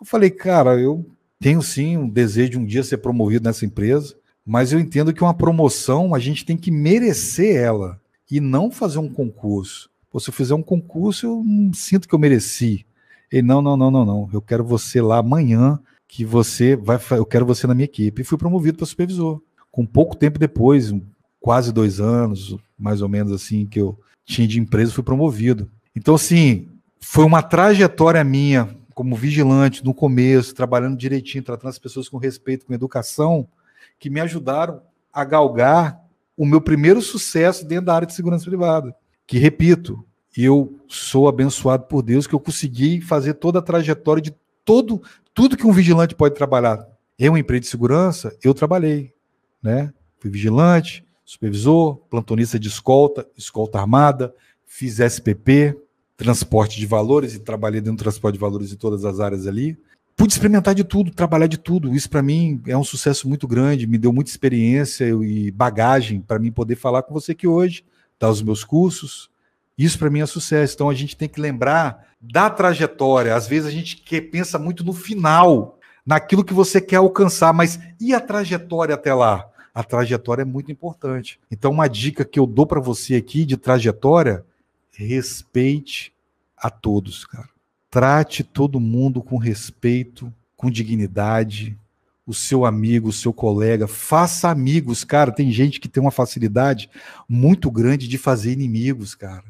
[0.00, 1.06] Eu falei, cara, eu
[1.38, 5.22] tenho sim um desejo de um dia ser promovido nessa empresa mas eu entendo que
[5.22, 9.90] uma promoção a gente tem que merecer ela e não fazer um concurso.
[10.10, 12.84] Pô, se eu fizer um concurso, eu sinto que eu mereci.
[13.30, 14.30] E não, não, não, não, não.
[14.32, 15.78] Eu quero você lá amanhã,
[16.12, 16.98] que você vai.
[17.12, 18.20] Eu quero você na minha equipe.
[18.20, 19.40] E fui promovido para supervisor.
[19.70, 20.94] Com pouco tempo depois,
[21.40, 25.70] quase dois anos, mais ou menos assim, que eu tinha de empresa, fui promovido.
[25.96, 26.68] Então, assim,
[27.00, 32.66] foi uma trajetória minha como vigilante no começo, trabalhando direitinho, tratando as pessoas com respeito,
[32.66, 33.48] com educação
[33.98, 35.98] que me ajudaram a galgar
[36.36, 38.94] o meu primeiro sucesso dentro da área de segurança privada.
[39.26, 40.04] Que, repito,
[40.36, 45.02] eu sou abençoado por Deus que eu consegui fazer toda a trajetória de todo
[45.34, 46.86] tudo que um vigilante pode trabalhar.
[47.18, 49.12] Em uma empresa de segurança, eu trabalhei,
[49.62, 49.92] né?
[50.18, 55.76] Fui vigilante, supervisor, plantonista de escolta, escolta armada, fiz SPP,
[56.16, 59.78] transporte de valores e trabalhei dentro do transporte de valores em todas as áreas ali
[60.16, 61.94] pude experimentar de tudo, trabalhar de tudo.
[61.94, 66.38] Isso para mim é um sucesso muito grande, me deu muita experiência e bagagem para
[66.38, 67.84] mim poder falar com você aqui hoje,
[68.18, 69.30] dar os meus cursos.
[69.76, 70.74] Isso para mim é sucesso.
[70.74, 73.34] Então a gente tem que lembrar da trajetória.
[73.34, 73.96] Às vezes a gente
[74.30, 79.48] pensa muito no final, naquilo que você quer alcançar, mas e a trajetória até lá?
[79.74, 81.40] A trajetória é muito importante.
[81.50, 84.44] Então uma dica que eu dou para você aqui de trajetória,
[84.92, 86.12] respeite
[86.56, 87.48] a todos, cara.
[87.90, 91.76] Trate todo mundo com respeito, com dignidade,
[92.26, 95.32] o seu amigo, o seu colega, faça amigos, cara.
[95.32, 96.88] Tem gente que tem uma facilidade
[97.28, 99.44] muito grande de fazer inimigos, cara.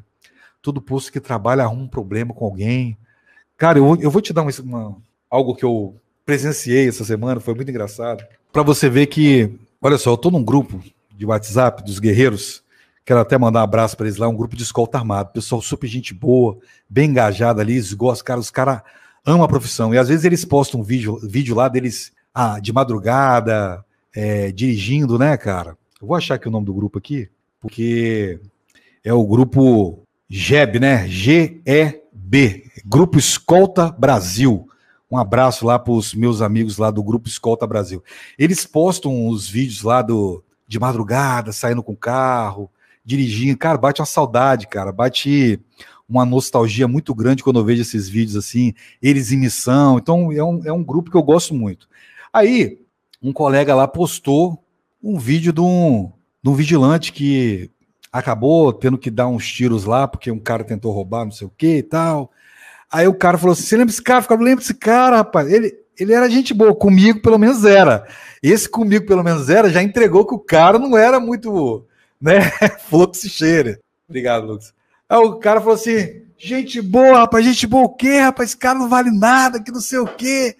[0.63, 2.97] Todo posto que trabalha arruma um problema com alguém.
[3.55, 4.97] Cara, eu, eu vou te dar uma, uma,
[5.29, 5.95] algo que eu
[6.25, 8.25] presenciei essa semana, foi muito engraçado.
[8.51, 10.81] Para você ver que, olha só, eu tô num grupo
[11.15, 12.63] de WhatsApp dos guerreiros
[13.05, 15.33] Quero até mandar um abraço para eles lá, um grupo de escolta armado.
[15.33, 16.57] Pessoal super gente boa,
[16.89, 18.81] bem engajado ali, eles gostam, cara, os caras
[19.25, 19.93] amam a profissão.
[19.93, 23.83] E às vezes eles postam um vídeo, vídeo lá deles ah, de madrugada,
[24.15, 25.77] é, dirigindo, né, cara?
[26.01, 28.39] Eu vou achar aqui o nome do grupo aqui, porque
[29.03, 30.02] é o grupo
[30.35, 31.07] GEB, né?
[31.07, 34.67] G-E-B, Grupo Escolta Brasil.
[35.09, 38.03] Um abraço lá para os meus amigos lá do Grupo Escolta Brasil.
[38.35, 42.67] Eles postam os vídeos lá do de madrugada, saindo com carro,
[43.05, 43.59] dirigindo.
[43.59, 44.91] Cara, bate uma saudade, cara.
[44.91, 45.61] Bate
[46.09, 49.99] uma nostalgia muito grande quando eu vejo esses vídeos assim, eles em missão.
[49.99, 51.87] Então, é um, é um grupo que eu gosto muito.
[52.33, 52.79] Aí,
[53.21, 54.65] um colega lá postou
[55.01, 57.69] um vídeo de um, de um vigilante que
[58.13, 61.53] acabou tendo que dar uns tiros lá, porque um cara tentou roubar, não sei o
[61.57, 62.31] que e tal.
[62.91, 64.23] Aí o cara falou assim: você lembra desse cara?
[64.29, 65.51] Eu lembra desse cara, rapaz.
[65.51, 68.07] Ele, ele era gente boa, comigo pelo menos era.
[68.41, 71.87] Esse comigo pelo menos era, já entregou que o cara não era muito,
[72.21, 72.41] né,
[72.87, 73.79] fluxo cheira.
[74.07, 74.73] Obrigado, Lucas.
[75.09, 78.49] Aí o cara falou assim: gente boa, rapaz, gente boa o quê, rapaz?
[78.49, 80.55] Esse cara não vale nada, que não sei o quê.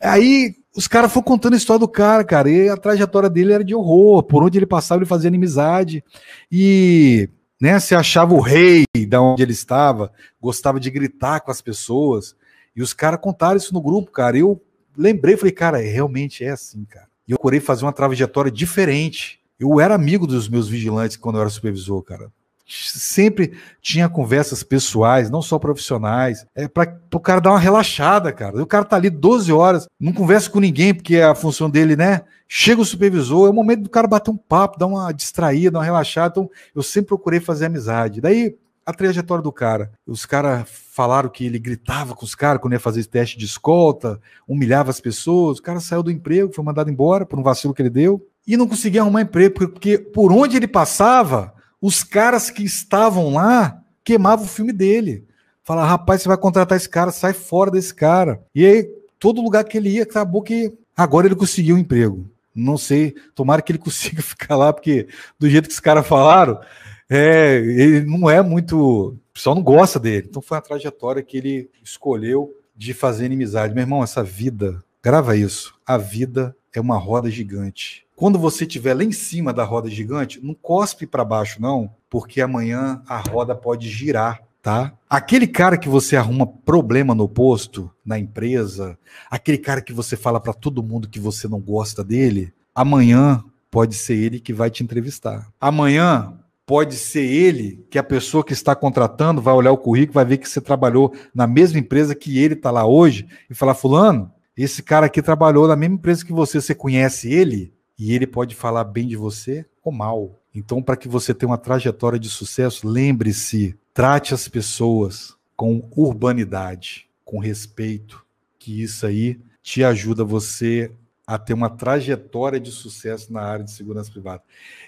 [0.00, 3.64] Aí os caras foram contando a história do cara, cara, e a trajetória dele era
[3.64, 4.22] de horror.
[4.24, 6.02] Por onde ele passava, ele fazia inimizade.
[6.50, 7.28] E
[7.60, 12.34] né, se achava o rei da onde ele estava, gostava de gritar com as pessoas.
[12.74, 14.36] E os caras contaram isso no grupo, cara.
[14.36, 14.60] Eu
[14.96, 17.06] lembrei, falei, cara, realmente é assim, cara.
[17.26, 19.40] E eu procurei fazer uma trajetória diferente.
[19.58, 22.32] Eu era amigo dos meus vigilantes quando eu era supervisor, cara
[22.66, 28.62] sempre tinha conversas pessoais, não só profissionais, é para o cara dar uma relaxada, cara.
[28.62, 32.22] O cara tá ali 12 horas, não conversa com ninguém, porque a função dele, né?
[32.48, 35.78] Chega o supervisor, é o momento do cara bater um papo, dar uma distraída, dar
[35.80, 36.32] uma relaxada.
[36.32, 38.20] Então, eu sempre procurei fazer amizade.
[38.20, 39.92] Daí, a trajetória do cara.
[40.06, 44.20] Os caras falaram que ele gritava com os caras quando ia fazer teste de escolta,
[44.46, 45.58] humilhava as pessoas.
[45.58, 48.56] O cara saiu do emprego, foi mandado embora por um vacilo que ele deu e
[48.56, 51.53] não conseguia arrumar emprego, porque por onde ele passava,
[51.84, 55.22] os caras que estavam lá queimavam o filme dele.
[55.62, 58.42] Fala, rapaz, você vai contratar esse cara, sai fora desse cara.
[58.54, 58.84] E aí,
[59.18, 62.26] todo lugar que ele ia, acabou que agora ele conseguiu um emprego.
[62.54, 66.58] Não sei, tomara que ele consiga ficar lá, porque do jeito que os caras falaram,
[67.06, 69.10] é, ele não é muito.
[69.10, 70.26] O pessoal não gosta dele.
[70.30, 73.74] Então foi uma trajetória que ele escolheu de fazer inimizade.
[73.74, 75.74] Meu irmão, essa vida, grava isso.
[75.86, 78.03] A vida é uma roda gigante.
[78.16, 82.40] Quando você estiver lá em cima da roda gigante, não cospe para baixo, não, porque
[82.40, 84.92] amanhã a roda pode girar, tá?
[85.10, 88.96] Aquele cara que você arruma problema no posto, na empresa,
[89.28, 93.96] aquele cara que você fala para todo mundo que você não gosta dele, amanhã pode
[93.96, 95.48] ser ele que vai te entrevistar.
[95.60, 96.32] Amanhã
[96.64, 100.38] pode ser ele que a pessoa que está contratando vai olhar o currículo, vai ver
[100.38, 104.82] que você trabalhou na mesma empresa que ele está lá hoje e falar: Fulano, esse
[104.82, 107.74] cara aqui trabalhou na mesma empresa que você, você conhece ele?
[107.98, 110.40] E ele pode falar bem de você ou mal.
[110.54, 117.08] Então, para que você tenha uma trajetória de sucesso, lembre-se, trate as pessoas com urbanidade,
[117.24, 118.24] com respeito,
[118.58, 120.92] que isso aí te ajuda você
[121.26, 124.42] a ter uma trajetória de sucesso na área de segurança privada.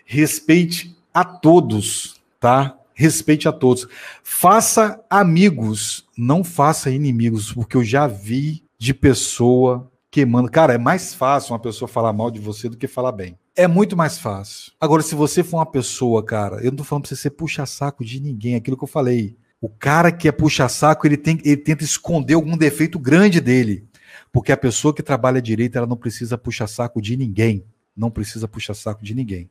[0.05, 2.79] Respeite a todos, tá?
[2.95, 3.89] Respeite a todos.
[4.23, 10.51] Faça amigos, não faça inimigos, porque eu já vi de pessoa queimando.
[10.51, 13.39] Cara, é mais fácil uma pessoa falar mal de você do que falar bem.
[13.55, 14.73] É muito mais fácil.
[14.81, 18.03] Agora, se você for uma pessoa, cara, eu não tô falando pra você ser puxa-saco
[18.03, 19.37] de ninguém, é aquilo que eu falei.
[19.61, 23.87] O cara que é puxa-saco, ele, ele tenta esconder algum defeito grande dele.
[24.33, 27.63] Porque a pessoa que trabalha direito, ela não precisa puxar saco de ninguém.
[27.95, 29.51] Não precisa puxar saco de ninguém.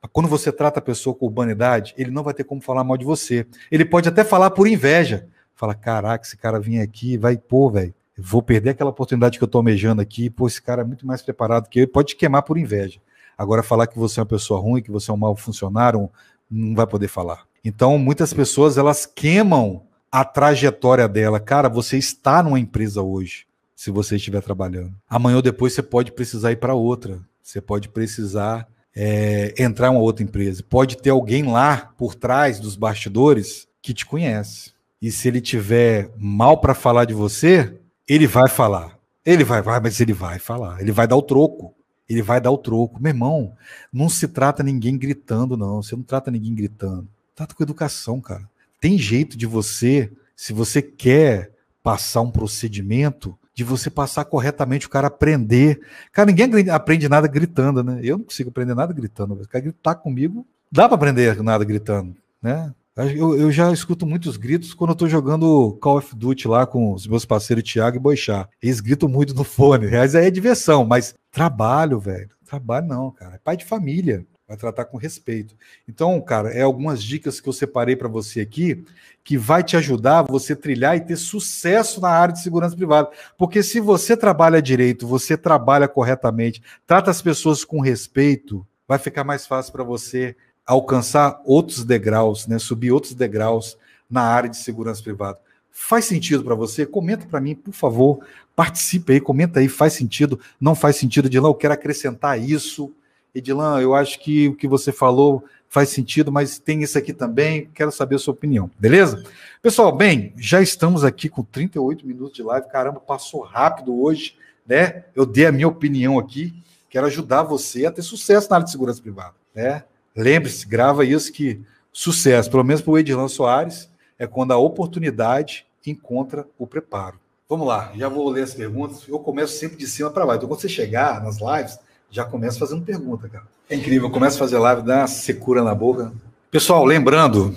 [0.00, 2.96] Mas quando você trata a pessoa com urbanidade, ele não vai ter como falar mal
[2.96, 3.46] de você.
[3.70, 5.28] Ele pode até falar por inveja.
[5.54, 9.46] Fala, caraca, esse cara vinha aqui, vai, pô, velho vou perder aquela oportunidade que eu
[9.46, 12.56] estou almejando aqui, pô, esse cara é muito mais preparado que eu, pode queimar por
[12.56, 13.00] inveja.
[13.36, 16.08] Agora, falar que você é uma pessoa ruim, que você é um mau funcionário,
[16.50, 17.44] não vai poder falar.
[17.62, 21.38] Então, muitas pessoas, elas queimam a trajetória dela.
[21.38, 24.94] Cara, você está numa empresa hoje, se você estiver trabalhando.
[25.08, 27.20] Amanhã ou depois você pode precisar ir para outra.
[27.42, 30.64] Você pode precisar é, entrar em uma outra empresa.
[30.66, 34.72] Pode ter alguém lá por trás dos bastidores que te conhece.
[35.02, 38.96] E se ele tiver mal para falar de você, ele vai falar.
[39.24, 40.80] Ele vai, vai, mas ele vai falar.
[40.80, 41.74] Ele vai dar o troco.
[42.08, 43.02] Ele vai dar o troco.
[43.02, 43.52] Meu irmão,
[43.92, 45.82] não se trata ninguém gritando, não.
[45.82, 47.08] Você não trata ninguém gritando.
[47.34, 48.48] Trata com educação, cara.
[48.80, 51.50] Tem jeito de você, se você quer
[51.82, 55.80] passar um procedimento, de você passar corretamente, o cara aprender.
[56.12, 58.00] Cara, ninguém aprende nada gritando, né?
[58.02, 59.34] Eu não consigo aprender nada gritando.
[59.34, 62.72] O cara gritar comigo, dá para aprender nada gritando, né?
[62.96, 66.94] Eu, eu, já escuto muitos gritos quando eu tô jogando Call of Duty lá com
[66.94, 68.48] os meus parceiros Thiago e Boixá.
[68.62, 69.90] Eles gritam muito no fone.
[69.90, 72.30] Mas aí é diversão, mas trabalho, velho.
[72.46, 73.34] Trabalho não, cara.
[73.34, 74.24] É pai de família.
[74.48, 75.54] Vai tratar com respeito.
[75.86, 78.82] Então, cara, é algumas dicas que eu separei para você aqui
[79.22, 83.10] que vai te ajudar você trilhar e ter sucesso na área de segurança privada.
[83.36, 89.24] Porque se você trabalha direito, você trabalha corretamente, trata as pessoas com respeito, vai ficar
[89.24, 90.36] mais fácil para você
[90.66, 93.78] alcançar outros degraus, né, subir outros degraus
[94.10, 95.38] na área de segurança privada.
[95.70, 96.86] Faz sentido para você?
[96.86, 98.20] Comenta para mim, por favor.
[98.54, 99.68] Participe aí, comenta aí.
[99.68, 100.40] Faz sentido?
[100.58, 101.48] Não faz sentido, Edilan?
[101.48, 102.90] Eu quero acrescentar isso.
[103.34, 107.68] Edilan, eu acho que o que você falou faz sentido, mas tem isso aqui também.
[107.74, 109.22] Quero saber a sua opinião, beleza?
[109.60, 112.68] Pessoal, bem, já estamos aqui com 38 minutos de live.
[112.68, 114.36] Caramba, passou rápido hoje,
[114.66, 115.04] né?
[115.14, 116.54] Eu dei a minha opinião aqui.
[116.88, 119.84] Quero ajudar você a ter sucesso na área de segurança privada, né?
[120.16, 121.60] Lembre-se, grava isso que
[121.92, 127.18] sucesso, pelo menos para o Edilan Soares, é quando a oportunidade encontra o preparo.
[127.48, 129.04] Vamos lá, já vou ler as perguntas.
[129.06, 130.38] Eu começo sempre de cima para baixo.
[130.38, 131.78] Então, quando você chegar nas lives,
[132.10, 133.44] já começa fazendo pergunta, cara.
[133.68, 136.12] É incrível, começa a fazer live, dá uma secura na boca.
[136.50, 137.54] Pessoal, lembrando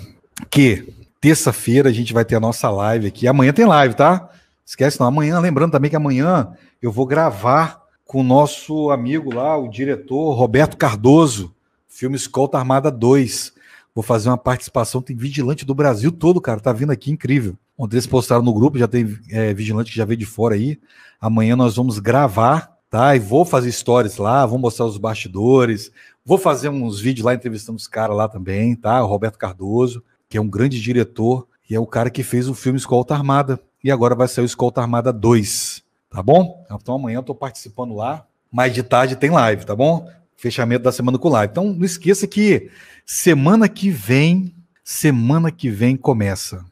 [0.48, 3.26] que terça-feira a gente vai ter a nossa live aqui.
[3.26, 4.28] Amanhã tem live, tá?
[4.64, 5.06] Esquece não.
[5.06, 10.32] Amanhã, lembrando também que amanhã eu vou gravar com o nosso amigo lá, o diretor
[10.32, 11.54] Roberto Cardoso,
[11.90, 13.52] filme Escolta Armada 2.
[13.94, 17.58] Vou fazer uma participação, tem vigilante do Brasil todo, cara, tá vindo aqui, incrível.
[17.76, 20.78] Ontem eles postaram no grupo, já tem é, vigilante que já veio de fora aí.
[21.20, 23.16] Amanhã nós vamos gravar, tá?
[23.16, 25.90] E vou fazer stories lá, vou mostrar os bastidores,
[26.24, 29.02] vou fazer uns vídeos lá entrevistando os caras lá também, tá?
[29.02, 32.54] O Roberto Cardoso, que é um grande diretor e é o cara que fez o
[32.54, 33.58] filme Escolta Armada.
[33.82, 36.64] E agora vai sair o Escolta Armada 2, tá bom?
[36.70, 40.06] Então amanhã eu tô participando lá, mais de tarde tem live, tá bom?
[40.40, 41.50] Fechamento da semana com live.
[41.50, 42.70] Então não esqueça que
[43.04, 46.64] semana que vem, semana que vem começa.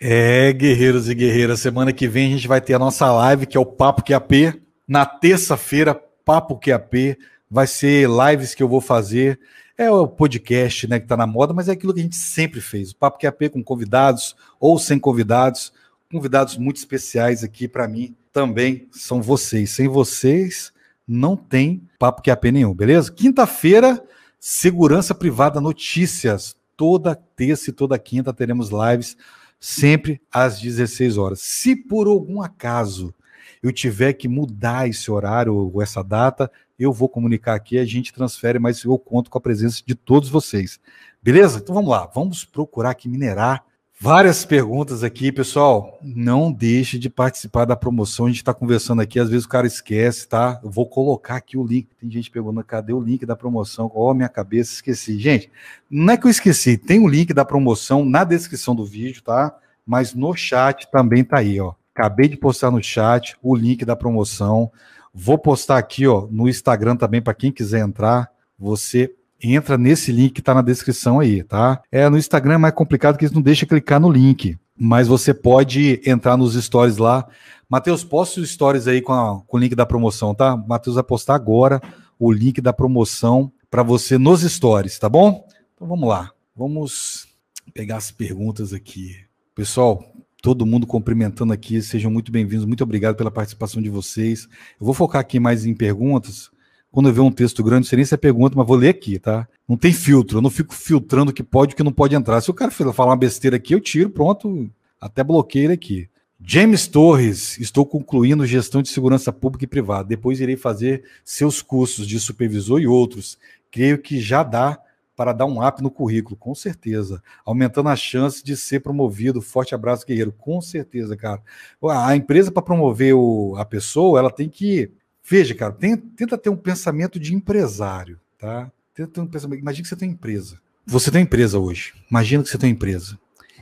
[0.00, 3.58] É, guerreiros e guerreiras, semana que vem a gente vai ter a nossa live, que
[3.58, 4.58] é o Papo QAP.
[4.88, 7.18] Na terça-feira, Papo QAP,
[7.50, 9.38] vai ser lives que eu vou fazer.
[9.76, 12.62] É o podcast, né, que tá na moda, mas é aquilo que a gente sempre
[12.62, 12.92] fez.
[12.92, 15.74] O Papo QAP com convidados ou sem convidados.
[16.12, 19.70] Convidados muito especiais aqui para mim também são vocês.
[19.70, 20.72] Sem vocês,
[21.06, 23.12] não tem Papo QAP nenhum, beleza?
[23.12, 24.02] Quinta-feira,
[24.36, 26.56] Segurança Privada Notícias.
[26.76, 29.16] Toda terça e toda quinta teremos lives,
[29.60, 31.40] sempre às 16 horas.
[31.42, 33.14] Se por algum acaso
[33.62, 38.12] eu tiver que mudar esse horário ou essa data, eu vou comunicar aqui, a gente
[38.12, 40.80] transfere, mas eu conto com a presença de todos vocês.
[41.22, 41.60] Beleza?
[41.62, 43.64] Então vamos lá, vamos procurar aqui minerar
[44.02, 45.98] Várias perguntas aqui, pessoal.
[46.02, 48.24] Não deixe de participar da promoção.
[48.24, 50.58] A gente está conversando aqui, às vezes o cara esquece, tá?
[50.64, 51.86] Eu vou colocar aqui o link.
[52.00, 53.92] Tem gente perguntando, cadê o link da promoção?
[53.94, 55.18] Ó, oh, minha cabeça, esqueci.
[55.18, 55.50] Gente,
[55.90, 59.54] não é que eu esqueci, tem o link da promoção na descrição do vídeo, tá?
[59.86, 61.74] Mas no chat também tá aí, ó.
[61.94, 64.72] Acabei de postar no chat o link da promoção.
[65.12, 68.30] Vou postar aqui, ó, no Instagram também para quem quiser entrar.
[68.58, 71.82] Você entra nesse link que está na descrição aí, tá?
[71.90, 75.32] É, no Instagram é mais complicado que eles não deixam clicar no link, mas você
[75.32, 77.26] pode entrar nos stories lá.
[77.68, 80.56] Matheus, posta os stories aí com, a, com o link da promoção, tá?
[80.56, 81.80] Matheus vai postar agora
[82.18, 85.46] o link da promoção para você nos stories, tá bom?
[85.74, 86.30] Então vamos lá.
[86.54, 87.28] Vamos
[87.72, 89.16] pegar as perguntas aqui.
[89.54, 90.04] Pessoal,
[90.42, 92.66] todo mundo cumprimentando aqui, sejam muito bem-vindos.
[92.66, 94.48] Muito obrigado pela participação de vocês.
[94.78, 96.50] Eu vou focar aqui mais em perguntas
[96.90, 98.88] quando eu ver um texto grande, não sei nem se é pergunta, mas vou ler
[98.88, 99.46] aqui, tá?
[99.68, 102.14] Não tem filtro, eu não fico filtrando o que pode e o que não pode
[102.14, 102.40] entrar.
[102.40, 104.68] Se o cara falar uma besteira aqui, eu tiro, pronto,
[105.00, 106.08] até bloqueio ele aqui.
[106.42, 110.08] James Torres, estou concluindo gestão de segurança pública e privada.
[110.08, 113.38] Depois irei fazer seus cursos de supervisor e outros.
[113.70, 114.80] Creio que já dá
[115.14, 117.22] para dar um up no currículo, com certeza.
[117.44, 119.42] Aumentando a chance de ser promovido.
[119.42, 120.32] Forte abraço, guerreiro.
[120.32, 121.42] Com certeza, cara.
[121.90, 124.90] A empresa, para promover o, a pessoa, ela tem que
[125.28, 128.70] Veja, cara, tenta ter um pensamento de empresário, tá?
[128.94, 129.60] Tenta ter um pensamento.
[129.60, 130.60] Imagina que você tem uma empresa.
[130.86, 131.94] Você tem uma empresa hoje.
[132.10, 133.18] Imagina que você tem uma empresa.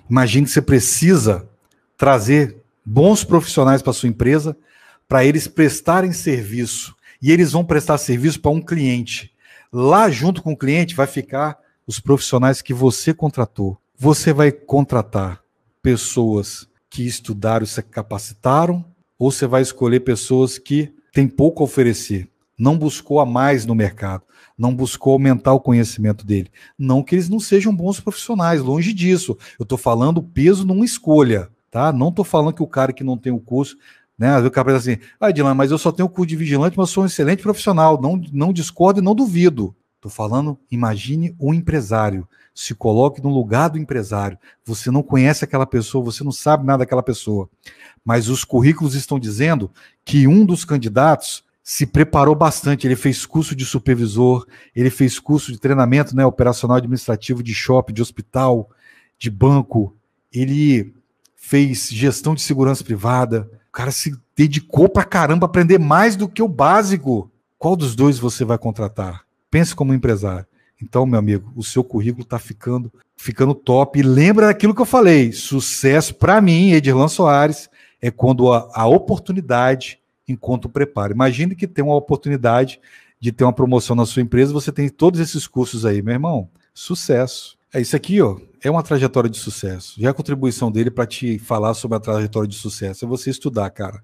[0.09, 1.49] Imagina que você precisa
[1.97, 4.57] trazer bons profissionais para sua empresa
[5.07, 6.97] para eles prestarem serviço.
[7.21, 9.33] E eles vão prestar serviço para um cliente.
[9.73, 13.77] Lá junto com o cliente vai ficar os profissionais que você contratou.
[13.99, 15.43] Você vai contratar
[15.83, 18.85] pessoas que estudaram e se capacitaram,
[19.19, 23.75] ou você vai escolher pessoas que tem pouco a oferecer, não buscou a mais no
[23.75, 24.23] mercado,
[24.57, 26.49] não buscou aumentar o conhecimento dele.
[26.79, 29.37] Não que eles não sejam bons profissionais, longe disso.
[29.59, 31.93] Eu estou falando peso numa escolha, tá?
[31.93, 33.77] Não estou falando que o cara que não tem o curso,
[34.17, 34.39] né?
[34.39, 37.03] O cara pensa assim, ah, Dylan, mas eu só tenho curso de vigilante, mas sou
[37.03, 38.01] um excelente profissional.
[38.01, 39.75] Não, não discordo e não duvido.
[39.97, 42.29] Estou falando, imagine um empresário.
[42.61, 44.39] Se coloque no lugar do empresário.
[44.65, 47.49] Você não conhece aquela pessoa, você não sabe nada daquela pessoa
[48.09, 49.71] mas os currículos estão dizendo
[50.03, 52.87] que um dos candidatos se preparou bastante.
[52.87, 57.93] Ele fez curso de supervisor, ele fez curso de treinamento né, operacional administrativo de shopping,
[57.93, 58.71] de hospital,
[59.19, 59.95] de banco.
[60.33, 60.95] Ele
[61.37, 63.51] fez gestão de segurança privada.
[63.69, 67.31] O cara se dedicou para caramba a aprender mais do que o básico.
[67.59, 69.27] Qual dos dois você vai contratar?
[69.51, 70.47] Pense como empresário.
[70.83, 73.99] Então, meu amigo, o seu currículo está ficando, ficando top.
[73.99, 77.69] E lembra daquilo que eu falei: sucesso para mim, Edirlan Soares,
[78.01, 79.99] é quando a, a oportunidade
[80.29, 81.13] encontra o preparo.
[81.13, 82.81] Imagine que tem uma oportunidade
[83.21, 86.49] de ter uma promoção na sua empresa, você tem todos esses cursos aí, meu irmão.
[86.73, 87.59] Sucesso.
[87.73, 88.39] É isso aqui, ó.
[88.63, 90.01] É uma trajetória de sucesso.
[90.01, 93.31] Já é a contribuição dele para te falar sobre a trajetória de sucesso é você
[93.31, 94.03] estudar, cara.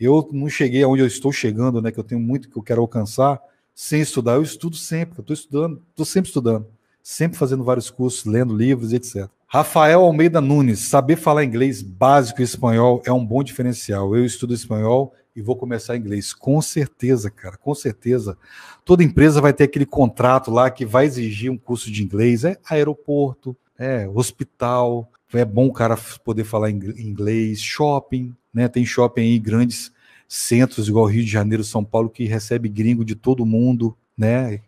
[0.00, 1.92] Eu não cheguei aonde eu estou chegando, né?
[1.92, 3.40] Que eu tenho muito que eu quero alcançar
[3.74, 4.34] sem estudar.
[4.34, 5.20] Eu estudo sempre.
[5.20, 6.66] Estou estudando, estou sempre estudando,
[7.02, 9.28] sempre fazendo vários cursos, lendo livros, etc.
[9.46, 14.16] Rafael Almeida Nunes, saber falar inglês básico e espanhol é um bom diferencial.
[14.16, 16.32] Eu estudo espanhol e vou começar inglês.
[16.32, 18.36] Com certeza, cara, com certeza.
[18.84, 22.44] Toda empresa vai ter aquele contrato lá que vai exigir um curso de inglês.
[22.44, 25.08] É aeroporto, é hospital.
[25.32, 27.60] É bom o cara poder falar inglês.
[27.60, 28.68] Shopping, né?
[28.68, 29.92] Tem shopping aí, grandes
[30.34, 34.60] centros, igual Rio de Janeiro, São Paulo, que recebe gringo de todo mundo, né?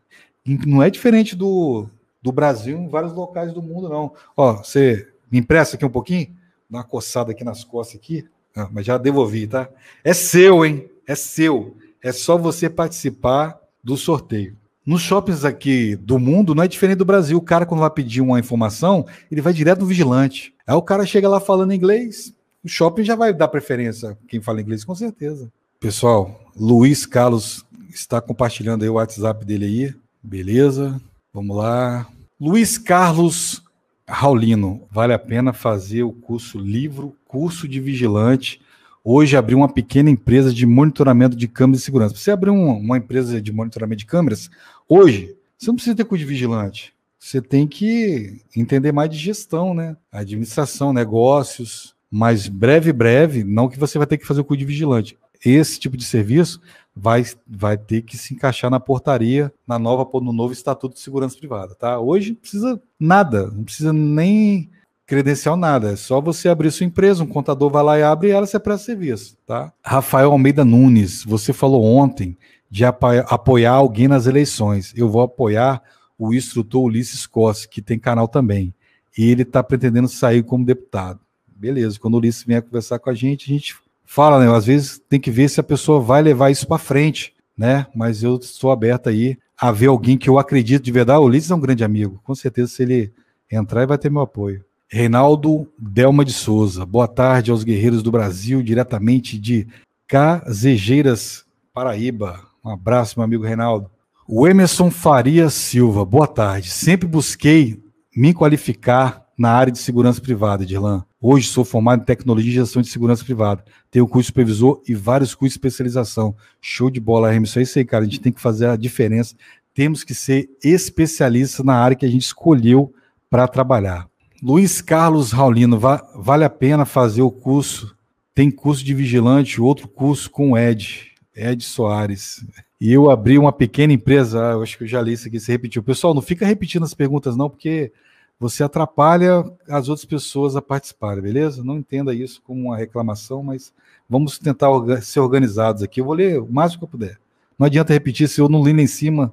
[0.65, 1.87] não é diferente do,
[2.23, 4.13] do Brasil em vários locais do mundo, não.
[4.37, 6.29] Ó, você me empresta aqui um pouquinho?
[6.71, 8.25] Dá uma coçada aqui nas costas aqui.
[8.55, 9.69] Ah, mas já devolvi, tá?
[10.05, 10.89] É seu, hein?
[11.07, 11.77] É seu.
[12.03, 14.57] É só você participar do sorteio.
[14.85, 17.37] Nos shoppings aqui do mundo não é diferente do Brasil.
[17.37, 20.55] O cara, quando vai pedir uma informação, ele vai direto no vigilante.
[20.65, 22.33] Aí o cara chega lá falando inglês,
[22.67, 25.53] o shopping já vai dar preferência quem fala inglês, com certeza.
[25.79, 29.95] Pessoal, Luiz Carlos está compartilhando aí o WhatsApp dele aí.
[30.21, 31.01] Beleza?
[31.33, 32.09] Vamos lá.
[32.41, 33.63] Luiz Carlos
[34.09, 38.61] Raulino, vale a pena fazer o curso livro, curso de vigilante.
[39.05, 42.17] Hoje abrir uma pequena empresa de monitoramento de câmeras de segurança.
[42.17, 44.51] Você abrir um, uma empresa de monitoramento de câmeras,
[44.89, 46.93] hoje, você não precisa ter curso de vigilante.
[47.17, 49.97] Você tem que entender mais de gestão, né?
[50.11, 51.96] Administração, negócios.
[52.11, 55.19] Mas breve, breve, não que você vai ter que fazer o de vigilante.
[55.45, 56.61] Esse tipo de serviço
[56.95, 61.37] vai, vai ter que se encaixar na portaria, na nova, no novo Estatuto de Segurança
[61.37, 61.99] Privada, tá?
[61.99, 64.71] Hoje não precisa nada, não precisa nem
[65.07, 68.31] credencial nada, é só você abrir sua empresa, um contador vai lá e abre e
[68.33, 69.73] ela se presta serviço, tá?
[69.85, 72.37] Rafael Almeida Nunes, você falou ontem
[72.71, 74.93] de apoiar alguém nas eleições.
[74.97, 75.83] Eu vou apoiar
[76.19, 78.75] o instrutor Ulisses Costa, que tem canal também.
[79.17, 81.21] E ele está pretendendo sair como deputado.
[81.59, 84.55] Beleza, quando o Ulisses vier conversar com a gente, a gente fala, né?
[84.55, 87.87] Às vezes tem que ver se a pessoa vai levar isso para frente, né?
[87.95, 91.19] Mas eu estou aberto aí a ver alguém que eu acredito de verdade.
[91.19, 93.11] O Ulisses é um grande amigo, com certeza se ele
[93.51, 94.63] entrar, ele vai ter meu apoio.
[94.87, 99.67] Reinaldo Delma de Souza, boa tarde aos guerreiros do Brasil, diretamente de
[100.07, 102.41] Casejeiras, Paraíba.
[102.63, 103.91] Um abraço, meu amigo Reinaldo.
[104.29, 106.69] O Emerson Faria Silva, boa tarde.
[106.69, 107.83] Sempre busquei
[108.15, 111.05] me qualificar na área de segurança privada, Dirlan.
[111.21, 113.65] Hoje sou formado em tecnologia e gestão de segurança privada.
[113.91, 116.37] Tenho curso supervisor e vários cursos de especialização.
[116.61, 117.57] Show de bola, Hermes.
[117.57, 118.05] É isso aí, cara.
[118.05, 119.35] A gente tem que fazer a diferença.
[119.73, 122.93] Temos que ser especialistas na área que a gente escolheu
[123.31, 124.09] para trabalhar.
[124.43, 127.97] Luiz Carlos Raulino, va vale a pena fazer o curso.
[128.35, 132.45] Tem curso de vigilante, outro curso com o Ed, Ed Soares.
[132.79, 135.41] E eu abri uma pequena empresa, ah, eu acho que eu já li isso aqui,
[135.41, 135.83] você repetiu.
[135.83, 137.91] Pessoal, não fica repetindo as perguntas, não, porque
[138.39, 141.65] você atrapalha as outras pessoas a participarem, beleza?
[141.65, 143.73] Não entenda isso como uma reclamação, mas
[144.09, 144.69] vamos tentar
[145.01, 146.01] ser organizados aqui.
[146.01, 147.19] Eu vou ler o máximo que eu puder.
[147.59, 149.33] Não adianta repetir se eu não li lá em cima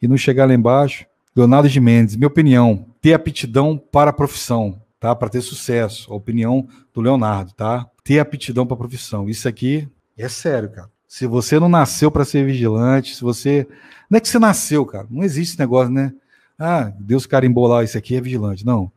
[0.00, 1.06] e não chegar lá embaixo.
[1.34, 5.14] Leonardo de Mendes, minha opinião, ter aptidão para a profissão, tá?
[5.14, 6.12] Para ter sucesso.
[6.12, 7.86] A opinião do Leonardo, tá?
[8.04, 9.28] Ter aptidão para a profissão.
[9.30, 10.90] Isso aqui é sério, cara.
[11.08, 13.66] Se você não nasceu para ser vigilante, se você.
[14.10, 15.06] Não é que você nasceu, cara.
[15.10, 16.12] Não existe esse negócio, né?
[16.58, 18.64] Ah, Deus carimbou lá, esse aqui é vigilante.
[18.64, 18.90] Não.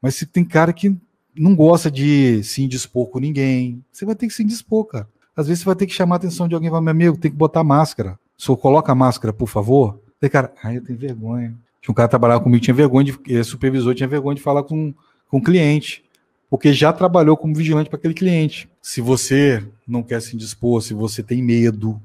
[0.00, 0.96] Mas se tem cara que
[1.34, 5.08] não gosta de se indispor com ninguém, você vai ter que se indispor, cara.
[5.36, 7.16] Às vezes você vai ter que chamar a atenção de alguém e falar, meu amigo,
[7.16, 8.18] tem que botar máscara.
[8.36, 10.00] Só coloca a máscara, por favor.
[10.20, 11.54] Aí, cara, ai, eu tenho vergonha.
[11.80, 13.34] Tinha um cara que trabalhava comigo, tinha vergonha de.
[13.34, 14.92] É supervisor, tinha vergonha de falar com,
[15.28, 16.04] com o cliente.
[16.48, 18.68] Porque já trabalhou como vigilante para aquele cliente.
[18.82, 22.00] Se você não quer se indispor, se você tem medo,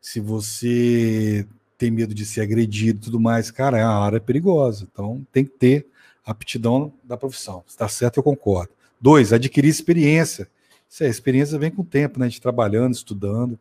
[0.00, 1.46] se você
[1.76, 4.86] tem medo de ser agredido e tudo mais, cara, é uma área perigosa.
[4.90, 5.86] Então tem que ter
[6.24, 7.62] aptidão da profissão.
[7.66, 8.72] Está certo, eu concordo.
[9.00, 10.48] Dois, adquirir experiência.
[10.88, 12.28] Isso é, a experiência vem com o tempo, né?
[12.28, 13.58] De trabalhando, estudando.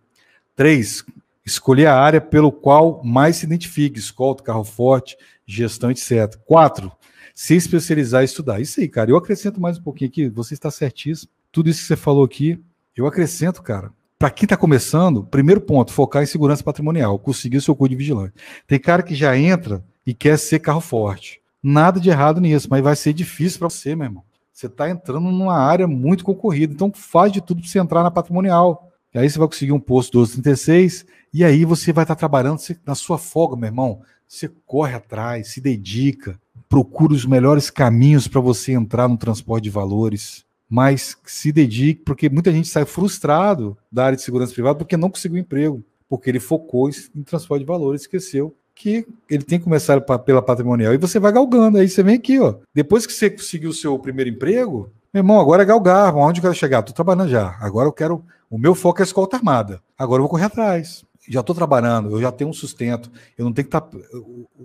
[0.55, 1.05] Três,
[1.45, 6.36] escolher a área pelo qual mais se identifique, escolta, carro forte, gestão, etc.
[6.45, 6.91] Quatro,
[7.34, 8.61] se especializar e estudar.
[8.61, 9.11] Isso aí, cara.
[9.11, 11.30] Eu acrescento mais um pouquinho aqui, você está certíssimo.
[11.51, 12.59] Tudo isso que você falou aqui,
[12.95, 13.91] eu acrescento, cara
[14.26, 18.05] para quem está começando, primeiro ponto, focar em segurança patrimonial, conseguir o seu código de
[18.05, 18.34] vigilante.
[18.65, 21.39] Tem cara que já entra e quer ser carro forte.
[21.61, 24.23] Nada de errado nisso, mas vai ser difícil para você, meu irmão.
[24.51, 28.09] Você está entrando numa área muito concorrida, então faz de tudo para você entrar na
[28.09, 28.89] patrimonial.
[29.13, 32.59] E aí você vai conseguir um posto 1236 e aí você vai estar tá trabalhando
[32.84, 34.01] na sua folga, meu irmão.
[34.28, 39.69] você corre atrás, se dedica, procura os melhores caminhos para você entrar no transporte de
[39.69, 40.44] valores,
[40.76, 45.09] mas se dedique, porque muita gente sai frustrado da área de segurança privada porque não
[45.09, 50.01] conseguiu emprego, porque ele focou em transporte de valores, esqueceu que ele tem que começar
[50.01, 50.93] pela patrimonial.
[50.93, 52.55] E você vai galgando, aí você vem aqui, ó.
[52.73, 56.13] Depois que você conseguiu o seu primeiro emprego, meu irmão, agora é galgar.
[56.13, 56.82] Onde eu quero chegar?
[56.82, 57.55] Estou trabalhando já.
[57.61, 58.21] Agora eu quero.
[58.49, 59.82] O meu foco é a escolta armada.
[59.97, 61.05] Agora eu vou correr atrás.
[61.28, 63.11] Já estou trabalhando, eu já tenho um sustento.
[63.38, 63.82] Eu não tenho que estar.
[63.82, 63.97] Tá,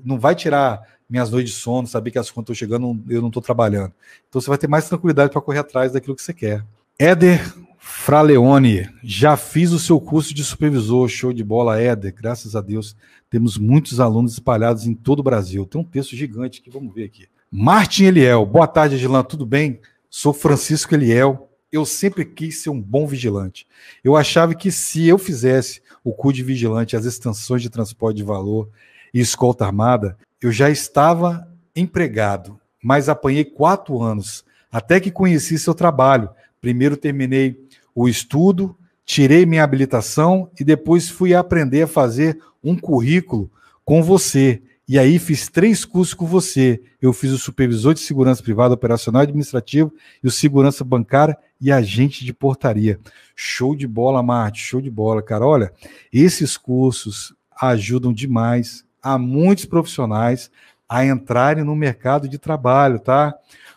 [0.04, 3.28] não vai tirar minhas noites de sono, saber que as contas estão chegando, eu não
[3.28, 3.92] estou trabalhando.
[4.28, 6.64] Então você vai ter mais tranquilidade para correr atrás daquilo que você quer.
[6.98, 12.60] Éder Fraleone, já fiz o seu curso de supervisor, show de bola, Éder, graças a
[12.60, 12.94] Deus.
[13.28, 15.66] Temos muitos alunos espalhados em todo o Brasil.
[15.66, 17.26] Tem um texto gigante que vamos ver aqui.
[17.50, 19.80] Martin Eliel, boa tarde, Gilan, tudo bem?
[20.08, 21.50] Sou Francisco Eliel.
[21.72, 23.66] Eu sempre quis ser um bom vigilante.
[24.04, 28.22] Eu achava que se eu fizesse o CUD de vigilante, as extensões de transporte de
[28.22, 28.68] valor
[29.12, 35.74] e escolta armada, eu já estava empregado, mas apanhei quatro anos até que conheci seu
[35.74, 36.30] trabalho.
[36.60, 37.60] Primeiro terminei
[37.94, 43.50] o estudo, tirei minha habilitação e depois fui aprender a fazer um currículo
[43.84, 44.62] com você.
[44.90, 46.82] E aí fiz três cursos com você.
[47.00, 51.70] Eu fiz o supervisor de segurança privada, operacional e administrativo, e o segurança bancária e
[51.70, 52.98] agente de portaria.
[53.36, 55.46] Show de bola, Marte, show de bola, cara.
[55.46, 55.72] Olha,
[56.12, 57.32] esses cursos
[57.62, 60.50] ajudam demais a muitos profissionais
[60.88, 63.32] a entrarem no mercado de trabalho, tá?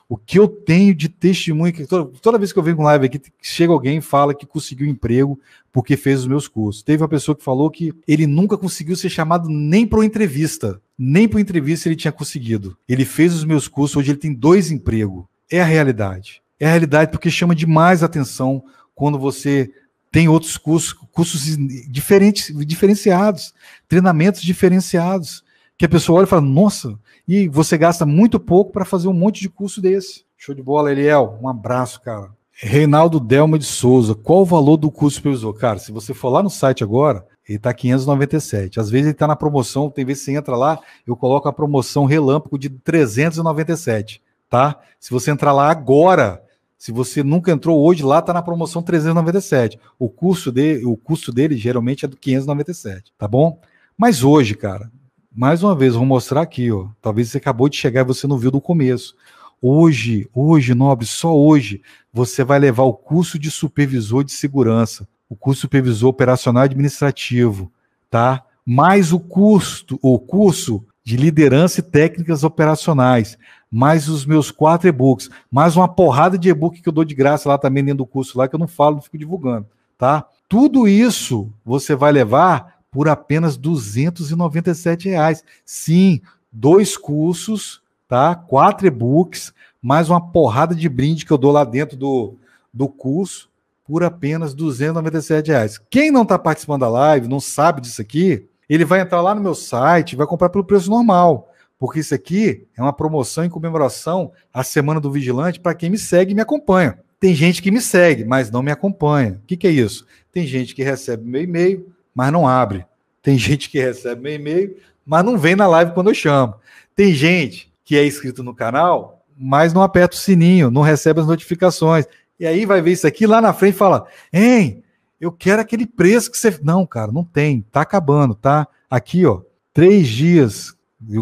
[0.10, 3.06] O que eu tenho de testemunho, que toda, toda vez que eu venho com live
[3.06, 5.40] aqui, chega alguém e fala que conseguiu emprego
[5.72, 6.82] porque fez os meus cursos.
[6.82, 10.82] Teve uma pessoa que falou que ele nunca conseguiu ser chamado nem para uma entrevista.
[10.98, 12.78] Nem para entrevista ele tinha conseguido.
[12.88, 15.26] Ele fez os meus cursos, hoje ele tem dois empregos.
[15.52, 16.42] É a realidade.
[16.60, 18.64] É a realidade porque chama demais atenção
[18.96, 19.72] quando você
[20.12, 21.58] tem outros cursos, cursos
[21.90, 23.54] diferentes, diferenciados,
[23.88, 25.44] treinamentos diferenciados,
[25.78, 29.14] que a pessoa olha e fala, nossa, e você gasta muito pouco para fazer um
[29.14, 30.24] monte de curso desse.
[30.38, 31.40] Show de bola, Eliel.
[31.42, 32.30] Um abraço, cara.
[32.52, 35.54] Reinaldo Delma de Souza, qual o valor do curso supervisor?
[35.56, 38.80] Cara, se você for lá no site agora, ele está 597.
[38.80, 41.54] Às vezes ele está na promoção, tem vezes que você entra lá, eu coloco a
[41.54, 44.80] promoção relâmpago de 397, tá?
[45.00, 46.42] Se você entrar lá agora,
[46.78, 49.80] se você nunca entrou hoje, lá está na promoção 397.
[49.98, 53.60] O custo, de, o custo dele geralmente é do 597, tá bom?
[53.98, 54.92] Mas hoje, cara,
[55.34, 56.88] mais uma vez, vou mostrar aqui, ó.
[57.02, 59.16] Talvez você acabou de chegar e você não viu do começo.
[59.62, 61.82] Hoje, hoje, nobre, só hoje,
[62.12, 67.72] você vai levar o curso de supervisor de segurança, o curso de supervisor operacional administrativo,
[68.10, 68.44] tá?
[68.66, 73.38] Mais o custo, o curso de liderança e técnicas operacionais,
[73.70, 77.50] mais os meus quatro e-books, mais uma porrada de e-book que eu dou de graça
[77.50, 79.68] lá também dentro do curso lá, que eu não falo, não fico divulgando,
[79.98, 80.26] tá?
[80.48, 85.44] Tudo isso você vai levar por apenas 297 reais.
[85.66, 86.22] Sim,
[86.52, 88.36] dois cursos, tá?
[88.36, 89.52] Quatro e-books,
[89.82, 92.36] mais uma porrada de brinde que eu dou lá dentro do,
[92.72, 93.50] do curso
[93.94, 95.80] por apenas 297 reais.
[95.88, 99.42] Quem não está participando da live, não sabe disso aqui, ele vai entrar lá no
[99.42, 104.32] meu site, vai comprar pelo preço normal, porque isso aqui é uma promoção em comemoração
[104.52, 106.98] à Semana do Vigilante para quem me segue e me acompanha.
[107.20, 109.40] Tem gente que me segue, mas não me acompanha.
[109.44, 110.08] O que, que é isso?
[110.32, 112.88] Tem gente que recebe meu e-mail, mas não abre.
[113.22, 114.76] Tem gente que recebe meu e-mail,
[115.06, 116.56] mas não vem na live quando eu chamo.
[116.96, 121.28] Tem gente que é inscrito no canal, mas não aperta o sininho, não recebe as
[121.28, 122.08] notificações.
[122.44, 124.84] E aí vai ver isso aqui lá na frente e fala: Hein,
[125.20, 126.60] eu quero aquele preço que você.
[126.62, 127.62] Não, cara, não tem.
[127.72, 128.68] Tá acabando, tá?
[128.90, 129.42] Aqui, ó,
[129.74, 130.76] três dias.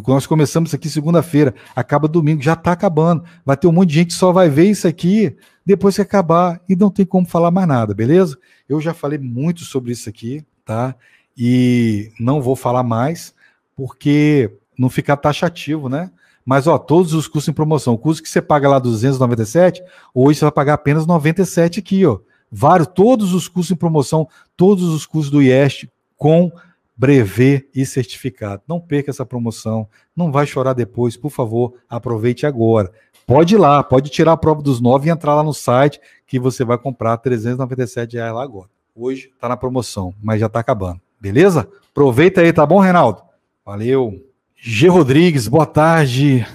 [0.07, 3.24] Nós começamos isso aqui segunda-feira, acaba domingo, já tá acabando.
[3.45, 6.61] Vai ter um monte de gente que só vai ver isso aqui depois que acabar
[6.69, 8.38] e não tem como falar mais nada, beleza?
[8.69, 10.95] Eu já falei muito sobre isso aqui, tá?
[11.38, 13.34] e não vou falar mais,
[13.76, 16.11] porque não fica taxativo, né?
[16.46, 19.84] Mas, ó, todos os custos em promoção, o custo que você paga lá 297,
[20.14, 22.20] hoje você vai pagar apenas 97 aqui, ó.
[22.52, 24.28] Vários, todos os custos em promoção,
[24.58, 26.52] todos os custos do IEST com
[26.98, 28.62] brevet e certificado.
[28.68, 32.92] Não perca essa promoção, não vai chorar depois, por favor, aproveite agora.
[33.26, 36.39] Pode ir lá, pode tirar a prova dos nove e entrar lá no site que
[36.39, 38.70] você vai comprar 397 reais lá agora.
[38.96, 41.00] Hoje está na promoção, mas já está acabando.
[41.20, 41.68] Beleza?
[41.92, 43.22] Aproveita aí, tá bom, Reinaldo?
[43.66, 44.30] Valeu.
[44.64, 44.88] G.
[44.89, 46.45] Rodrigues, boa tarde.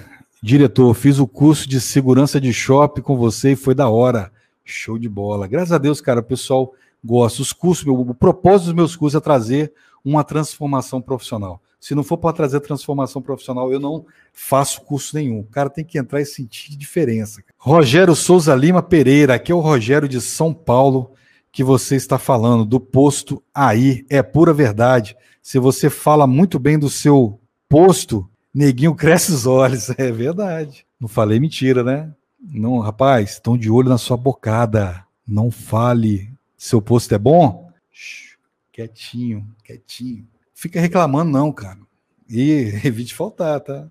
[0.41, 4.31] Diretor, fiz o curso de segurança de shopping com você e foi da hora.
[4.63, 5.45] Show de bola.
[5.45, 6.71] Graças a Deus, cara, o pessoal
[7.03, 7.41] gosta.
[7.41, 9.73] Os cursos, o propósito dos meus cursos é trazer
[10.05, 11.61] uma transformação profissional.
[11.81, 15.41] Se não for para trazer transformação profissional, eu não faço curso nenhum.
[15.41, 17.43] O cara tem que entrar e sentir diferença.
[17.57, 21.11] Rogério Souza Lima Pereira, aqui é o Rogério de São Paulo
[21.51, 25.17] que você está falando, do posto aí, é pura verdade.
[25.41, 27.37] Se você fala muito bem do seu
[27.69, 29.89] posto, neguinho cresce os olhos.
[29.97, 30.85] É verdade.
[30.99, 32.13] Não falei mentira, né?
[32.39, 35.05] Não, rapaz, estão de olho na sua bocada.
[35.27, 36.31] Não fale.
[36.57, 37.71] Seu posto é bom?
[38.71, 40.27] Quietinho, quietinho.
[40.53, 41.79] Fica reclamando, não, cara.
[42.29, 43.87] E evite faltar, tá?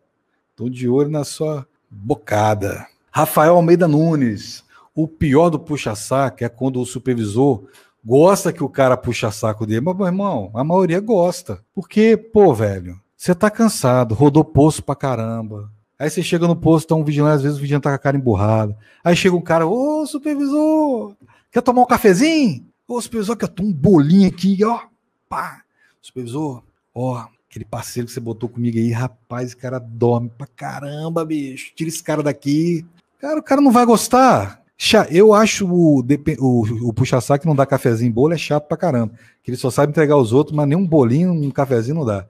[0.51, 2.87] Estão de olho na sua bocada.
[3.11, 4.65] Rafael Almeida Nunes.
[4.95, 7.69] O pior do puxa-saco é quando o supervisor
[8.05, 9.83] gosta que o cara puxa saco dele.
[9.83, 11.63] Mas, meu irmão, a maioria gosta.
[11.75, 15.71] Porque, pô, velho, você tá cansado, rodou poço pra caramba.
[15.99, 17.99] Aí você chega no posto, tá um vigilante, às vezes o vigilante tá com a
[17.99, 18.77] cara emburrada.
[19.03, 21.15] Aí chega um cara, ô supervisor,
[21.51, 22.67] quer tomar um cafezinho?
[22.87, 24.81] Ô supervisor, quer tomar um bolinho aqui, ó.
[25.29, 25.63] Pá.
[26.03, 26.63] Supervisor,
[26.95, 31.73] ó, aquele parceiro que você botou comigo aí, rapaz, esse cara dorme pra caramba, bicho.
[31.75, 32.85] Tira esse cara daqui.
[33.19, 34.63] Cara, o cara não vai gostar.
[35.11, 36.05] Eu acho o,
[36.39, 39.15] o, o puxa-saco que não dá cafezinho em bolo é chato pra caramba.
[39.43, 42.27] Que ele só sabe entregar os outros, mas nem um bolinho, um cafezinho não dá.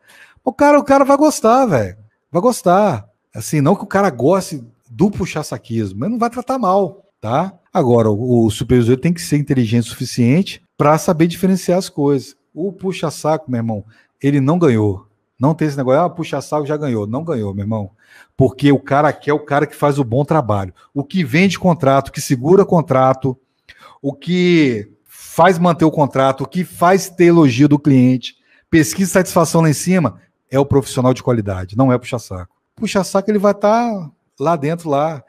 [0.47, 1.97] O cara, o cara vai gostar, velho.
[2.31, 3.07] Vai gostar.
[3.35, 7.53] Assim, não que o cara goste do puxa-saquismo, mas não vai tratar mal, tá?
[7.75, 12.37] Agora, o, supervisor tem que ser inteligente o suficiente para saber diferenciar as coisas.
[12.55, 13.85] O puxa-saco, meu irmão,
[14.23, 15.07] ele não ganhou.
[15.39, 17.07] Não tem esse negócio, ah, puxa-saco já ganhou.
[17.07, 17.91] Não ganhou, meu irmão
[18.37, 20.75] porque o cara quer o cara que faz o bom trabalho.
[20.93, 23.37] O que vende contrato, que segura contrato,
[24.03, 28.37] o que faz manter o contrato, o que faz ter elogio do cliente,
[28.71, 30.21] pesquisa satisfação lá em cima,
[30.51, 32.55] é o profissional de qualidade, não é puxa-saco.
[32.77, 35.23] Puxa-saco ele vai estar tá lá dentro, lá.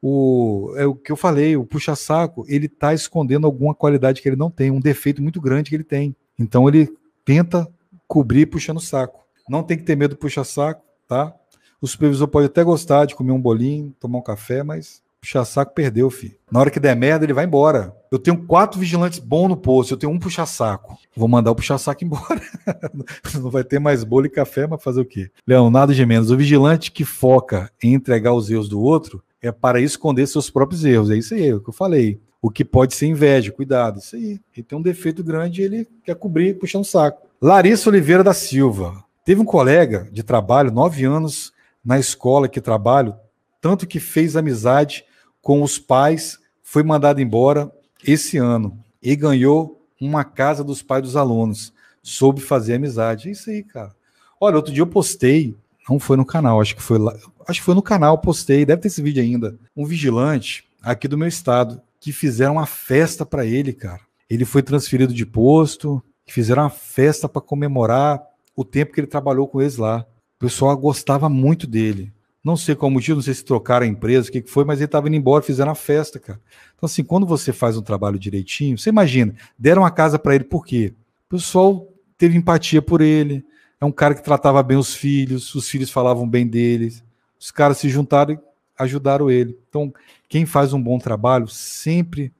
[0.00, 4.36] O, é o que eu falei, o puxa-saco, ele está escondendo alguma qualidade que ele
[4.36, 6.14] não tem, um defeito muito grande que ele tem.
[6.38, 6.88] Então ele
[7.24, 7.68] tenta
[8.06, 9.26] cobrir puxando o saco.
[9.48, 11.34] Não tem que ter medo do puxa-saco, tá?
[11.80, 16.10] O supervisor pode até gostar de comer um bolinho, tomar um café, mas puxa-saco perdeu,
[16.10, 16.36] filho.
[16.50, 17.94] Na hora que der merda, ele vai embora.
[18.10, 20.96] Eu tenho quatro vigilantes bons no posto, eu tenho um puxa-saco.
[21.14, 22.40] Vou mandar o puxa-saco embora.
[23.34, 25.30] Não vai ter mais bolo e café, mas fazer o quê?
[25.46, 30.26] Leonardo Gemenos, o vigilante que foca em entregar os erros do outro é para esconder
[30.26, 31.10] seus próprios erros.
[31.10, 32.20] É isso aí, é o que eu falei.
[32.40, 33.98] O que pode ser inveja, cuidado.
[33.98, 34.40] Isso aí.
[34.56, 37.26] Ele tem um defeito grande e ele quer cobrir, puxar um saco.
[37.40, 39.04] Larissa Oliveira da Silva.
[39.24, 41.52] Teve um colega de trabalho, nove anos,
[41.84, 43.14] na escola que trabalho,
[43.60, 45.04] tanto que fez amizade
[45.42, 47.70] com os pais, foi mandado embora
[48.04, 51.72] esse ano e ganhou uma casa dos pais dos alunos.
[52.02, 53.28] Soube fazer amizade.
[53.28, 53.94] É isso aí, cara.
[54.40, 55.56] Olha, outro dia eu postei,
[55.88, 57.16] não foi no canal, acho que foi lá,
[57.48, 59.58] acho que foi no canal, postei, deve ter esse vídeo ainda.
[59.76, 64.00] Um vigilante aqui do meu estado que fizeram uma festa para ele, cara.
[64.30, 68.22] Ele foi transferido de posto, fizeram uma festa para comemorar
[68.54, 70.06] o tempo que ele trabalhou com eles lá.
[70.36, 72.12] O pessoal gostava muito dele.
[72.48, 74.86] Não sei qual motivo, não sei se trocaram a empresa, o que, foi, mas ele
[74.86, 76.40] estava indo embora, fizeram a festa, cara.
[76.74, 80.44] Então, assim, quando você faz um trabalho direitinho, você imagina, deram a casa para ele
[80.44, 80.94] por quê?
[81.26, 81.86] O pessoal
[82.16, 83.44] teve empatia por ele,
[83.78, 86.90] é um cara que tratava bem os filhos, os filhos falavam bem dele,
[87.38, 88.38] os caras se juntaram e
[88.78, 89.58] ajudaram ele.
[89.68, 89.92] Então,
[90.26, 92.32] quem faz um bom trabalho sempre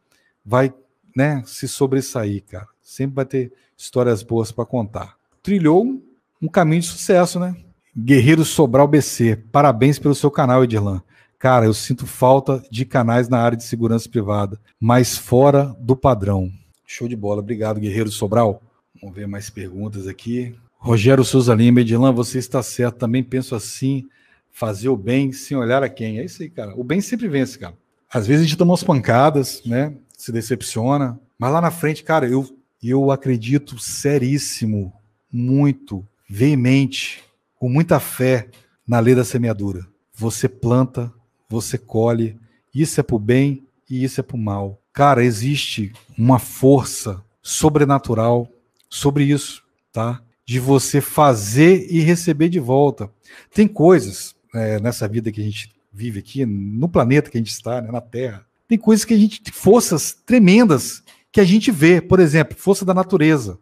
[0.42, 0.72] vai
[1.14, 2.66] né, se sobressair, cara.
[2.80, 5.18] Sempre vai ter histórias boas para contar.
[5.42, 6.02] Trilhou
[6.40, 7.54] um caminho de sucesso, né?
[8.00, 11.02] Guerreiro Sobral BC, parabéns pelo seu canal, Edirlan.
[11.36, 16.48] Cara, eu sinto falta de canais na área de segurança privada, mas fora do padrão.
[16.86, 18.62] Show de bola, obrigado, Guerreiro Sobral.
[19.00, 20.54] Vamos ver mais perguntas aqui.
[20.76, 24.06] Rogério Souza Lima, Edilan, você está certo, também penso assim,
[24.52, 26.20] fazer o bem sem olhar a quem.
[26.20, 26.74] É isso aí, cara.
[26.76, 27.74] O bem sempre vence, cara.
[28.08, 29.92] Às vezes a gente toma umas pancadas, né?
[30.16, 32.48] Se decepciona, mas lá na frente, cara, eu,
[32.80, 34.92] eu acredito seríssimo,
[35.32, 37.26] muito, veemente,
[37.58, 38.48] com muita fé
[38.86, 39.86] na lei da semeadura.
[40.14, 41.12] Você planta,
[41.48, 42.38] você colhe,
[42.74, 44.80] isso é para o bem e isso é para o mal.
[44.92, 48.48] Cara, existe uma força sobrenatural
[48.88, 50.22] sobre isso, tá?
[50.44, 53.10] De você fazer e receber de volta.
[53.52, 57.50] Tem coisas é, nessa vida que a gente vive aqui, no planeta que a gente
[57.50, 61.02] está, né, na Terra, tem coisas que a gente, forças tremendas
[61.32, 62.00] que a gente vê.
[62.00, 63.58] Por exemplo, força da natureza.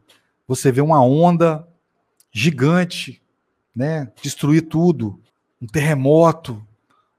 [0.48, 1.66] Você vê uma onda
[2.32, 3.22] gigante
[3.76, 5.20] né, destruir tudo,
[5.60, 6.62] um terremoto,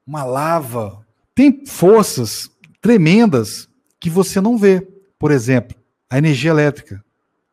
[0.04, 1.06] uma lava.
[1.32, 2.50] Tem forças
[2.82, 3.68] tremendas
[4.00, 4.86] que você não vê.
[5.16, 5.76] Por exemplo,
[6.10, 7.04] a energia elétrica.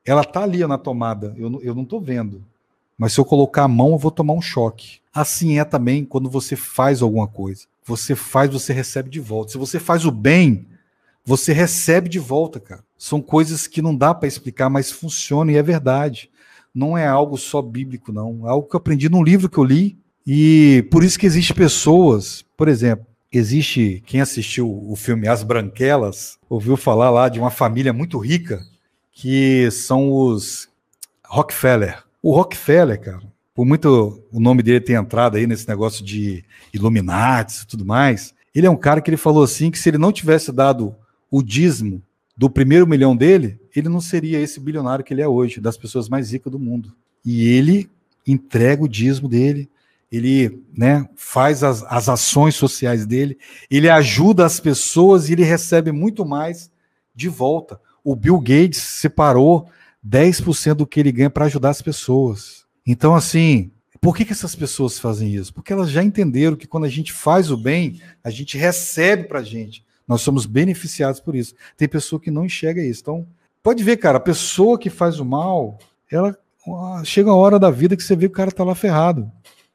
[0.04, 2.44] Ela está ali na tomada, eu, eu não estou vendo.
[2.98, 5.00] Mas se eu colocar a mão, eu vou tomar um choque.
[5.14, 7.66] Assim é também quando você faz alguma coisa.
[7.84, 9.52] Você faz, você recebe de volta.
[9.52, 10.66] Se você faz o bem,
[11.24, 12.84] você recebe de volta, cara.
[12.98, 16.30] São coisas que não dá para explicar, mas funcionam e é verdade
[16.76, 18.46] não é algo só bíblico, não.
[18.46, 19.98] É algo que eu aprendi num livro que eu li.
[20.28, 26.38] E por isso que existe pessoas, por exemplo, existe quem assistiu o filme As Branquelas,
[26.50, 28.62] ouviu falar lá de uma família muito rica,
[29.12, 30.68] que são os
[31.26, 32.04] Rockefeller.
[32.22, 33.22] O Rockefeller, cara,
[33.54, 38.34] por muito o nome dele ter entrado aí nesse negócio de Illuminati e tudo mais,
[38.54, 40.96] ele é um cara que ele falou assim que se ele não tivesse dado
[41.30, 42.02] o dízimo
[42.36, 46.10] do primeiro milhão dele, ele não seria esse bilionário que ele é hoje, das pessoas
[46.10, 46.94] mais ricas do mundo.
[47.24, 47.90] E ele
[48.28, 49.70] entrega o dízimo dele,
[50.12, 53.38] ele né, faz as, as ações sociais dele,
[53.70, 56.72] ele ajuda as pessoas e ele recebe muito mais
[57.14, 57.80] de volta.
[58.04, 59.68] O Bill Gates separou
[60.06, 62.66] 10% do que ele ganha para ajudar as pessoas.
[62.86, 65.54] Então, assim, por que, que essas pessoas fazem isso?
[65.54, 69.40] Porque elas já entenderam que quando a gente faz o bem, a gente recebe para
[69.40, 69.85] a gente.
[70.08, 71.56] Nós somos beneficiados por isso.
[71.76, 73.02] Tem pessoa que não enxerga isso.
[73.02, 73.28] Então,
[73.64, 75.80] pode ver, cara, a pessoa que faz o mal,
[76.12, 76.38] ela
[77.04, 79.32] chega a hora da vida que você vê que o cara tá lá ferrado,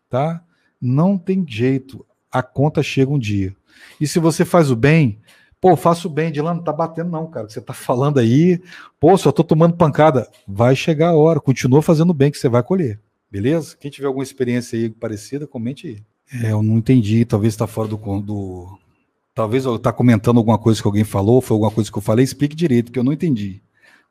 [0.08, 0.42] tá?
[0.80, 2.04] Não tem jeito.
[2.30, 3.54] A conta chega um dia.
[4.00, 5.20] E se você faz o bem,
[5.60, 7.48] pô, faço bem, lá não tá batendo não, cara.
[7.48, 8.60] Você tá falando aí,
[8.98, 10.28] pô, só tô tomando pancada.
[10.46, 13.00] Vai chegar a hora, continua fazendo o bem que você vai colher.
[13.30, 13.76] Beleza?
[13.78, 16.02] Quem tiver alguma experiência aí parecida, comente aí.
[16.42, 18.78] É, eu não entendi, talvez está fora do, do,
[19.34, 22.24] Talvez eu tá comentando alguma coisa que alguém falou, foi alguma coisa que eu falei,
[22.24, 23.62] explique direito, que eu não entendi.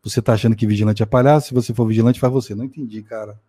[0.02, 2.56] Você tá achando que vigilante é palhaço, se você for vigilante, faz você.
[2.56, 3.40] Não entendi, cara.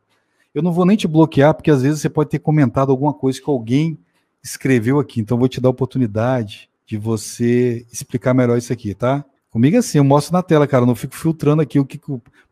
[0.52, 3.40] Eu não vou nem te bloquear, porque às vezes você pode ter comentado alguma coisa
[3.40, 3.96] que alguém
[4.42, 5.20] escreveu aqui.
[5.20, 9.24] Então eu vou te dar a oportunidade de você explicar melhor isso aqui, tá?
[9.48, 10.82] Comigo é assim, eu mostro na tela, cara.
[10.82, 12.00] Eu não fico filtrando aqui o que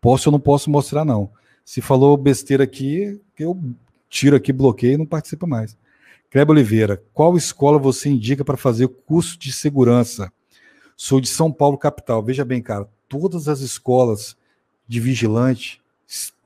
[0.01, 1.31] posso ou não posso mostrar, não.
[1.65, 3.61] Se falou besteira aqui, eu
[4.09, 5.77] tiro aqui, bloqueio e não participo mais.
[6.31, 10.31] Kleber Oliveira, qual escola você indica para fazer curso de segurança?
[10.97, 12.23] Sou de São Paulo, capital.
[12.23, 14.37] Veja bem, cara, todas as escolas
[14.87, 15.81] de vigilante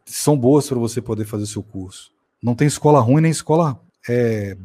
[0.05, 2.12] são boas para você poder fazer seu curso.
[2.41, 4.57] Não tem escola ruim nem escola é,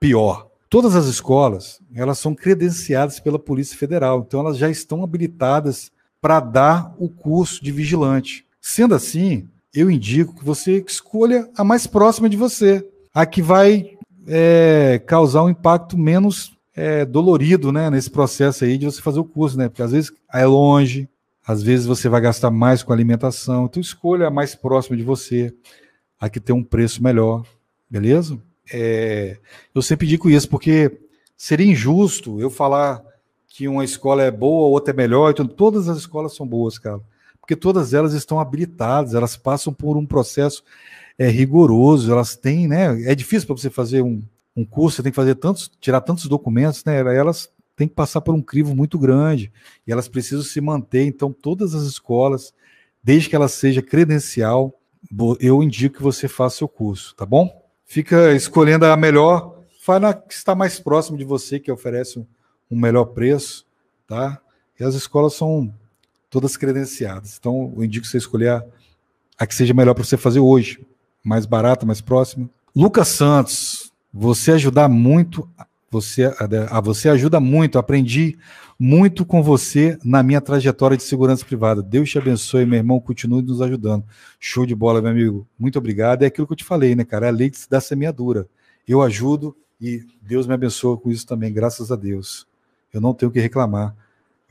[0.00, 0.48] pior.
[0.70, 6.40] Todas as escolas, elas são credenciadas pela Polícia Federal, então elas já estão habilitadas para
[6.40, 8.46] dar o curso de vigilante.
[8.58, 13.98] Sendo assim, eu indico que você escolha a mais próxima de você, a que vai
[14.26, 19.24] é, causar um impacto menos é, dolorido né, nesse processo aí de você fazer o
[19.24, 19.68] curso, né?
[19.68, 21.08] Porque às vezes é longe,
[21.46, 25.54] às vezes você vai gastar mais com alimentação, então escolha a mais próxima de você,
[26.18, 27.44] a que tem um preço melhor,
[27.90, 28.38] beleza?
[28.72, 29.38] É,
[29.74, 31.00] eu sempre digo isso, porque
[31.36, 33.02] seria injusto eu falar
[33.48, 37.00] que uma escola é boa, outra é melhor, então todas as escolas são boas, cara.
[37.42, 40.62] Porque todas elas estão habilitadas, elas passam por um processo
[41.18, 43.02] é rigoroso, elas têm, né?
[43.02, 44.22] É difícil para você fazer um,
[44.56, 46.98] um curso, você tem que fazer tantos, tirar tantos documentos, né?
[47.16, 49.52] Elas têm que passar por um crivo muito grande
[49.86, 51.04] e elas precisam se manter.
[51.04, 52.54] Então, todas as escolas,
[53.02, 54.78] desde que ela seja credencial,
[55.40, 57.60] eu indico que você faça seu curso, tá bom?
[57.84, 62.18] Fica escolhendo a melhor, faz na que está mais próximo de você, que oferece
[62.70, 63.66] um, melhor preço,
[64.06, 64.40] tá?
[64.78, 65.74] E as escolas são
[66.32, 67.36] todas credenciadas.
[67.38, 68.64] Então, eu indico você escolher a,
[69.38, 70.80] a que seja melhor para você fazer hoje
[71.22, 72.48] mais barata, mais próxima.
[72.74, 75.46] Lucas Santos, você ajudar muito,
[75.90, 76.32] você,
[76.70, 78.38] a você ajuda muito, aprendi
[78.78, 81.82] muito com você na minha trajetória de segurança privada.
[81.82, 84.02] Deus te abençoe, meu irmão, continue nos ajudando.
[84.40, 85.46] Show de bola, meu amigo.
[85.58, 86.22] Muito obrigado.
[86.22, 87.26] É aquilo que eu te falei, né, cara?
[87.26, 88.48] É a lei da semeadura.
[88.88, 92.46] Eu ajudo e Deus me abençoa com isso também, graças a Deus.
[92.90, 93.94] Eu não tenho o que reclamar.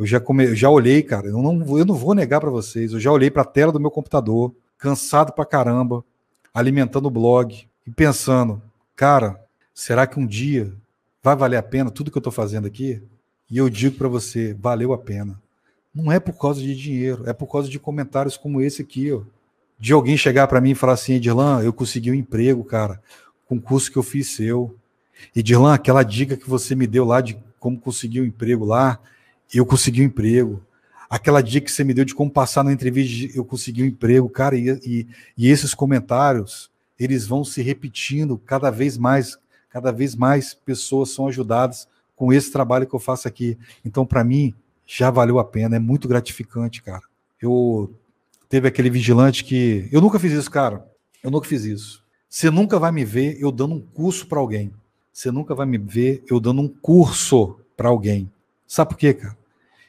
[0.01, 0.45] Eu já, come...
[0.45, 2.91] eu já olhei, cara, eu não, eu não vou negar para vocês.
[2.91, 6.03] Eu já olhei para a tela do meu computador, cansado pra caramba,
[6.51, 8.59] alimentando o blog e pensando,
[8.95, 9.39] cara,
[9.75, 10.73] será que um dia
[11.21, 12.99] vai valer a pena tudo que eu estou fazendo aqui?
[13.47, 15.39] E eu digo para você, valeu a pena.
[15.93, 19.21] Não é por causa de dinheiro, é por causa de comentários como esse aqui, ó.
[19.77, 22.99] De alguém chegar para mim e falar assim, Edirlan, eu consegui um emprego, cara,
[23.47, 24.75] com o curso que eu fiz seu.
[25.35, 28.99] Edirlan, aquela dica que você me deu lá de como conseguir um emprego lá,
[29.57, 30.61] eu consegui um emprego
[31.11, 34.29] aquela dica que você me deu de como passar na entrevista, eu consegui um emprego,
[34.29, 39.37] cara, e, e, e esses comentários, eles vão se repetindo cada vez mais,
[39.69, 41.85] cada vez mais pessoas são ajudadas
[42.15, 43.57] com esse trabalho que eu faço aqui.
[43.83, 44.55] Então, para mim,
[44.87, 47.03] já valeu a pena, é muito gratificante, cara.
[47.41, 47.93] Eu
[48.47, 50.85] teve aquele vigilante que eu nunca fiz isso, cara.
[51.21, 52.05] Eu nunca fiz isso.
[52.29, 54.71] Você nunca vai me ver eu dando um curso para alguém.
[55.11, 58.31] Você nunca vai me ver eu dando um curso para alguém.
[58.65, 59.40] Sabe por quê, cara?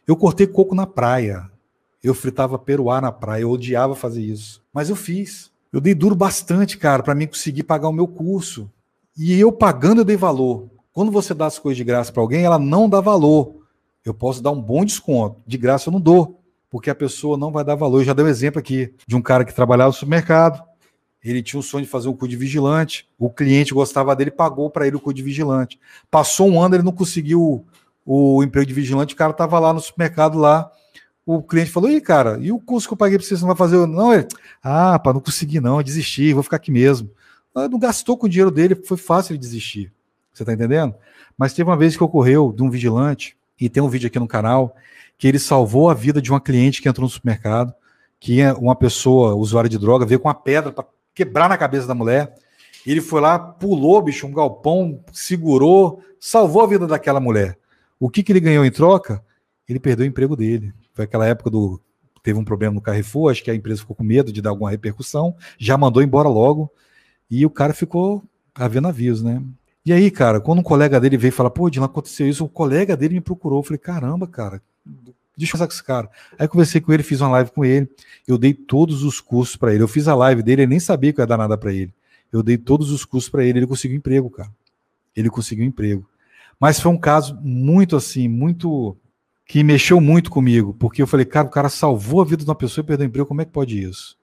[0.06, 1.50] Eu cortei coco na praia.
[2.02, 3.42] Eu fritava peruá na praia.
[3.42, 4.62] Eu odiava fazer isso.
[4.72, 5.50] Mas eu fiz.
[5.72, 8.70] Eu dei duro bastante, cara, para mim conseguir pagar o meu curso.
[9.16, 10.68] E eu pagando, eu dei valor.
[10.92, 13.56] Quando você dá as coisas de graça para alguém, ela não dá valor.
[14.04, 15.40] Eu posso dar um bom desconto.
[15.46, 18.00] De graça eu não dou, porque a pessoa não vai dar valor.
[18.00, 20.62] Eu já dei um exemplo aqui de um cara que trabalhava no supermercado.
[21.24, 23.08] Ele tinha o sonho de fazer um cu de vigilante.
[23.18, 25.78] O cliente gostava dele, pagou para ele o cu de vigilante.
[26.10, 27.64] Passou um ano, ele não conseguiu
[28.04, 30.70] o emprego de vigilante, o cara tava lá no supermercado lá,
[31.24, 33.48] o cliente falou, e cara, e o curso que eu paguei para você, você não
[33.48, 33.86] vai fazer?
[33.86, 34.26] Não, ele,
[34.62, 37.10] ah, para não conseguir não, desisti, vou ficar aqui mesmo.
[37.54, 39.92] não gastou com o dinheiro dele, foi fácil ele desistir.
[40.32, 40.94] Você está entendendo?
[41.38, 44.26] Mas teve uma vez que ocorreu de um vigilante, e tem um vídeo aqui no
[44.26, 44.74] canal,
[45.16, 47.72] que ele salvou a vida de uma cliente que entrou no supermercado,
[48.18, 50.84] que é uma pessoa, usuária de droga, veio com uma pedra para
[51.14, 52.34] quebrar na cabeça da mulher.
[52.84, 57.56] Ele foi lá, pulou, bicho, um galpão, segurou, salvou a vida daquela mulher.
[58.02, 59.24] O que, que ele ganhou em troca?
[59.68, 60.74] Ele perdeu o emprego dele.
[60.92, 61.80] Foi aquela época do.
[62.20, 64.72] Teve um problema no Carrefour, acho que a empresa ficou com medo de dar alguma
[64.72, 66.68] repercussão, já mandou embora logo.
[67.30, 68.20] E o cara ficou
[68.52, 69.40] a ver navios, né?
[69.86, 72.96] E aí, cara, quando um colega dele veio falar, pô, Dylan, aconteceu isso, o colega
[72.96, 73.60] dele me procurou.
[73.60, 74.60] Eu falei, caramba, cara,
[75.36, 76.10] deixa eu falar com esse cara.
[76.36, 77.88] Aí conversei com ele, fiz uma live com ele,
[78.26, 79.84] eu dei todos os cursos para ele.
[79.84, 81.94] Eu fiz a live dele, ele nem sabia que ia dar nada para ele.
[82.32, 84.50] Eu dei todos os cursos para ele, ele conseguiu emprego, cara.
[85.14, 86.04] Ele conseguiu emprego.
[86.62, 88.96] Mas foi um caso muito assim, muito
[89.44, 92.54] que mexeu muito comigo, porque eu falei, cara, o cara salvou a vida de uma
[92.54, 94.16] pessoa e perdeu o emprego, como é que pode isso?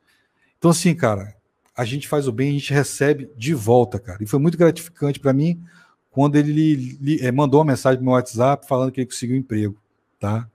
[0.57, 1.35] Então assim, cara,
[1.75, 4.23] a gente faz o bem, a gente recebe de volta, cara.
[4.23, 5.61] E foi muito gratificante para mim
[6.09, 9.39] quando ele li, é, mandou uma mensagem no meu WhatsApp falando que ele conseguiu um
[9.39, 9.77] emprego,
[10.17, 10.47] tá?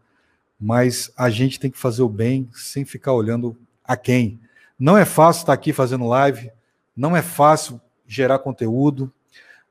[0.59, 3.55] Mas a gente tem que fazer o bem sem ficar olhando
[3.85, 4.41] a quem.
[4.79, 6.51] Não é fácil estar aqui fazendo live,
[6.97, 9.13] não é fácil gerar conteúdo,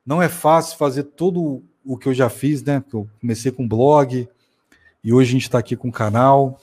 [0.06, 2.84] não é fácil fazer todo o que eu já fiz, né?
[2.94, 4.28] Eu comecei com blog
[5.04, 6.60] e hoje a gente está aqui com canal.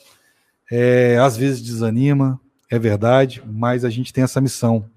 [0.71, 2.41] É, às vezes desanima,
[2.71, 4.89] é verdade, mas a gente tem essa missão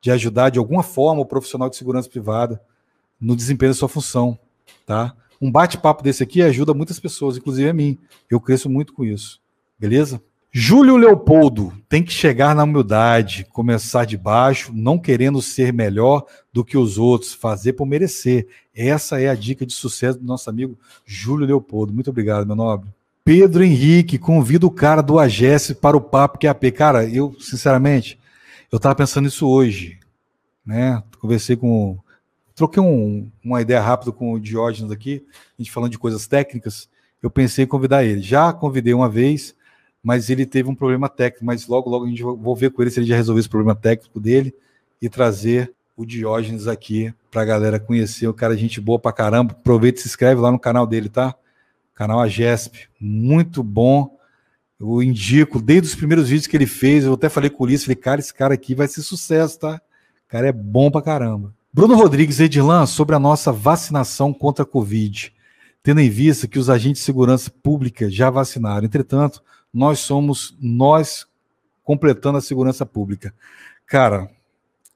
[0.00, 2.60] de ajudar de alguma forma o profissional de segurança privada
[3.20, 4.38] no desempenho da sua função,
[4.84, 5.14] tá?
[5.40, 7.98] Um bate-papo desse aqui ajuda muitas pessoas, inclusive a mim.
[8.30, 9.40] Eu cresço muito com isso.
[9.78, 10.22] Beleza?
[10.54, 16.62] Júlio Leopoldo tem que chegar na humildade, começar de baixo, não querendo ser melhor do
[16.62, 18.46] que os outros, fazer por merecer.
[18.74, 21.94] Essa é a dica de sucesso do nosso amigo Júlio Leopoldo.
[21.94, 22.90] Muito obrigado, meu nobre.
[23.24, 26.52] Pedro Henrique, convida o cara do AGS para o papo que é.
[26.70, 28.18] Cara, eu, sinceramente,
[28.70, 29.98] eu estava pensando nisso hoje.
[30.66, 31.02] Né?
[31.18, 31.98] Conversei com.
[32.54, 35.24] Troquei um, uma ideia rápida com o Diógenes aqui,
[35.58, 36.90] a gente falando de coisas técnicas.
[37.22, 38.20] Eu pensei em convidar ele.
[38.20, 39.54] Já convidei uma vez
[40.02, 42.90] mas ele teve um problema técnico, mas logo, logo a gente vou ver com ele
[42.90, 44.54] se ele já resolveu esse problema técnico dele
[45.00, 48.26] e trazer o Diógenes aqui para a galera conhecer.
[48.26, 49.52] O cara, gente boa pra caramba.
[49.52, 51.34] Aproveita e se inscreve lá no canal dele, tá?
[51.94, 54.18] Canal Agesp, muito bom.
[54.80, 57.84] Eu indico, desde os primeiros vídeos que ele fez, eu até falei com o Ulisses,
[57.84, 59.80] falei, cara, esse cara aqui vai ser sucesso, tá?
[60.26, 61.54] O cara é bom pra caramba.
[61.72, 65.32] Bruno Rodrigues Edilã, sobre a nossa vacinação contra a Covid,
[65.82, 68.84] tendo em vista que os agentes de segurança pública já vacinaram.
[68.84, 69.42] Entretanto,
[69.72, 71.26] nós somos nós
[71.84, 73.34] completando a segurança pública.
[73.86, 74.30] Cara,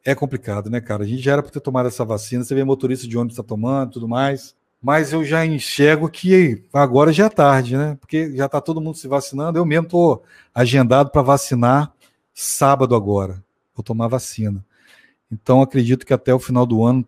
[0.05, 1.03] é complicado, né, cara?
[1.03, 3.43] A gente já era para ter tomado essa vacina, você vê motorista de ônibus está
[3.43, 4.55] tomando, tudo mais.
[4.81, 7.97] Mas eu já enxergo que agora já é tarde, né?
[8.01, 9.59] Porque já está todo mundo se vacinando.
[9.59, 10.23] Eu mesmo estou
[10.55, 11.93] agendado para vacinar
[12.33, 13.43] sábado agora.
[13.75, 14.65] Vou tomar vacina.
[15.33, 17.05] Então acredito que até o final do ano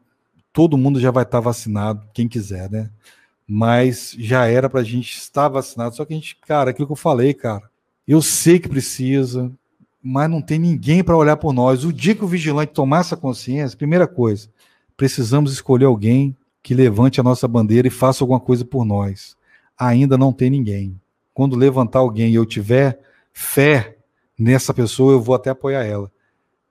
[0.53, 2.91] todo mundo já vai estar tá vacinado, quem quiser, né?
[3.49, 5.97] Mas já era para a gente estar vacinado.
[5.97, 7.63] Só que a gente, cara, aquilo que eu falei, cara,
[8.07, 9.51] eu sei que precisa,
[10.03, 11.83] mas não tem ninguém para olhar por nós.
[11.83, 14.51] O dia que o vigilante tomar essa consciência, primeira coisa,
[14.97, 19.35] precisamos escolher alguém que levante a nossa bandeira e faça alguma coisa por nós.
[19.79, 21.01] Ainda não tem ninguém.
[21.33, 23.01] Quando levantar alguém e eu tiver
[23.33, 23.97] fé
[24.39, 26.11] nessa pessoa, eu vou até apoiar ela.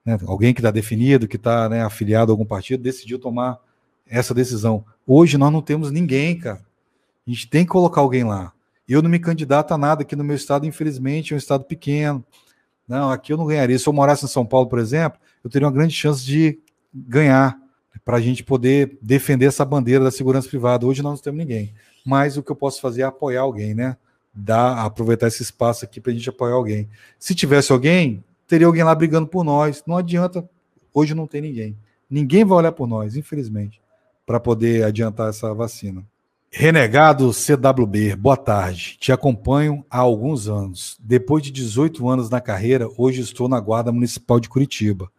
[0.05, 0.17] Né?
[0.27, 3.57] Alguém que está definido, que está né, afiliado a algum partido, decidiu tomar
[4.05, 4.85] essa decisão.
[5.05, 6.66] Hoje nós não temos ninguém, cara.
[7.27, 8.53] A gente tem que colocar alguém lá.
[8.87, 12.23] Eu não me candidato a nada aqui no meu estado, infelizmente, é um estado pequeno.
[12.87, 13.77] Não, aqui eu não ganharia.
[13.77, 16.57] Se eu morasse em São Paulo, por exemplo, eu teria uma grande chance de
[16.93, 17.59] ganhar
[18.05, 20.85] para a gente poder defender essa bandeira da segurança privada.
[20.85, 21.73] Hoje nós não temos ninguém.
[22.05, 23.97] Mas o que eu posso fazer é apoiar alguém, né?
[24.33, 26.87] Dar, aproveitar esse espaço aqui para a gente apoiar alguém.
[27.19, 29.83] Se tivesse alguém, teria alguém lá brigando por nós.
[29.85, 30.49] Não adianta.
[30.93, 31.77] Hoje não tem ninguém.
[32.09, 33.81] Ninguém vai olhar por nós, infelizmente,
[34.25, 36.05] para poder adiantar essa vacina.
[36.49, 38.97] Renegado CWB, boa tarde.
[38.99, 40.97] Te acompanho há alguns anos.
[40.99, 45.11] Depois de 18 anos na carreira, hoje estou na Guarda Municipal de Curitiba.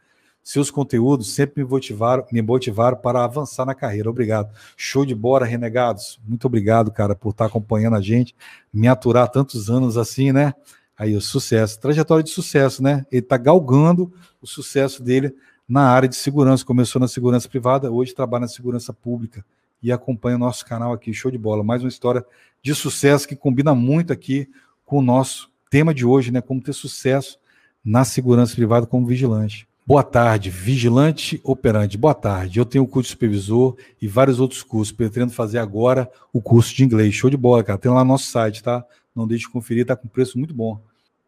[0.42, 4.08] Seus conteúdos sempre me motivaram, me motivaram para avançar na carreira.
[4.08, 4.52] Obrigado.
[4.76, 6.18] Show de bola, Renegados.
[6.26, 8.34] Muito obrigado, cara, por estar acompanhando a gente,
[8.72, 10.54] me aturar tantos anos assim, né?
[10.96, 13.06] Aí, o sucesso, trajetória de sucesso, né?
[13.12, 15.36] Ele está galgando o sucesso dele
[15.68, 16.64] na área de segurança.
[16.64, 19.44] Começou na segurança privada, hoje trabalha na segurança pública
[19.82, 21.12] e acompanha o nosso canal aqui.
[21.12, 21.62] Show de bola.
[21.62, 22.24] Mais uma história
[22.62, 24.48] de sucesso que combina muito aqui
[24.84, 26.40] com o nosso tema de hoje, né?
[26.40, 27.38] Como ter sucesso
[27.84, 29.68] na segurança privada como vigilante.
[29.86, 31.96] Boa tarde, vigilante operante.
[31.96, 32.58] Boa tarde.
[32.58, 34.92] Eu tenho o curso de supervisor e vários outros cursos.
[34.92, 37.14] Pretendo fazer agora o curso de inglês.
[37.14, 37.78] Show de bola, cara.
[37.78, 38.84] Tem lá no nosso site, tá?
[39.14, 40.80] Não deixe de conferir, tá com preço muito bom.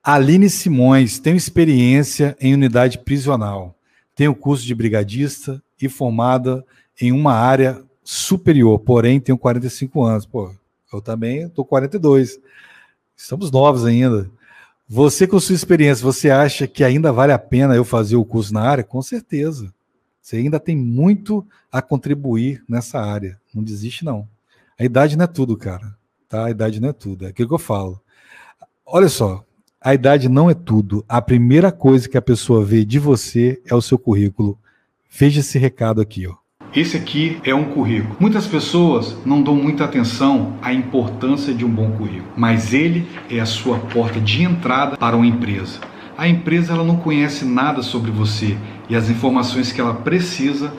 [0.03, 3.76] Aline Simões, tenho experiência em unidade prisional
[4.20, 6.62] tenho curso de brigadista e formada
[7.01, 10.26] em uma área superior, porém tenho 45 anos.
[10.26, 10.53] Pô,
[10.92, 12.40] eu também estou 42.
[13.16, 14.30] Estamos novos ainda.
[14.88, 18.53] Você, com sua experiência, você acha que ainda vale a pena eu fazer o curso
[18.53, 18.82] na área?
[18.82, 19.72] Com certeza.
[20.20, 23.40] Você ainda tem muito a contribuir nessa área.
[23.55, 24.28] Não desiste, não.
[24.78, 25.96] A idade não é tudo, cara.
[26.28, 26.46] Tá?
[26.46, 27.24] A idade não é tudo.
[27.24, 28.01] É aquilo que eu falo.
[28.84, 29.44] Olha só,
[29.80, 31.05] a idade não é tudo.
[31.09, 34.59] A primeira coisa que a pessoa vê de você é o seu currículo.
[35.11, 36.34] Veja esse recado aqui, ó.
[36.75, 38.16] Esse aqui é um currículo.
[38.21, 43.41] Muitas pessoas não dão muita atenção à importância de um bom currículo, mas ele é
[43.41, 45.81] a sua porta de entrada para uma empresa.
[46.16, 48.57] A empresa ela não conhece nada sobre você
[48.89, 50.73] e as informações que ela precisa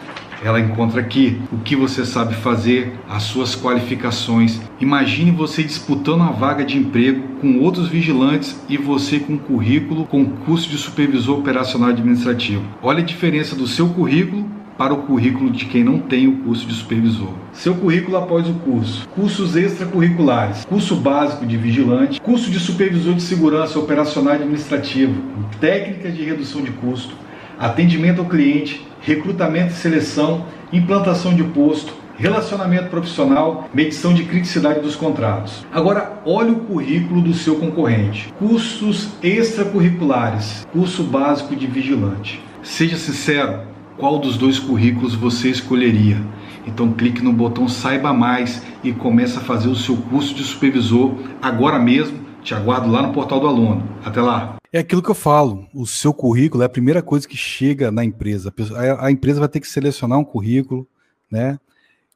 [0.44, 4.60] ela encontra aqui o que você sabe fazer, as suas qualificações.
[4.80, 10.26] Imagine você disputando uma vaga de emprego com outros vigilantes e você com currículo com
[10.26, 12.64] curso de supervisor operacional administrativo.
[12.82, 16.66] Olha a diferença do seu currículo para o currículo de quem não tem o curso
[16.66, 17.34] de supervisor.
[17.54, 23.22] Seu currículo após o curso: cursos extracurriculares, curso básico de vigilante, curso de supervisor de
[23.22, 25.22] segurança operacional e administrativo,
[25.60, 27.16] técnicas de redução de custo,
[27.60, 34.96] atendimento ao cliente, recrutamento e seleção, implantação de posto, relacionamento profissional, medição de criticidade dos
[34.96, 35.66] contratos.
[35.72, 38.32] Agora, olhe o currículo do seu concorrente.
[38.38, 42.42] Cursos extracurriculares, curso básico de vigilante.
[42.62, 43.71] Seja sincero,
[44.02, 46.18] qual dos dois currículos você escolheria?
[46.66, 51.14] Então clique no botão Saiba Mais e comece a fazer o seu curso de supervisor
[51.40, 52.20] agora mesmo.
[52.42, 53.88] Te aguardo lá no portal do aluno.
[54.04, 54.56] Até lá!
[54.74, 58.04] É aquilo que eu falo, o seu currículo é a primeira coisa que chega na
[58.04, 58.52] empresa.
[59.00, 60.88] A empresa vai ter que selecionar um currículo,
[61.30, 61.60] né?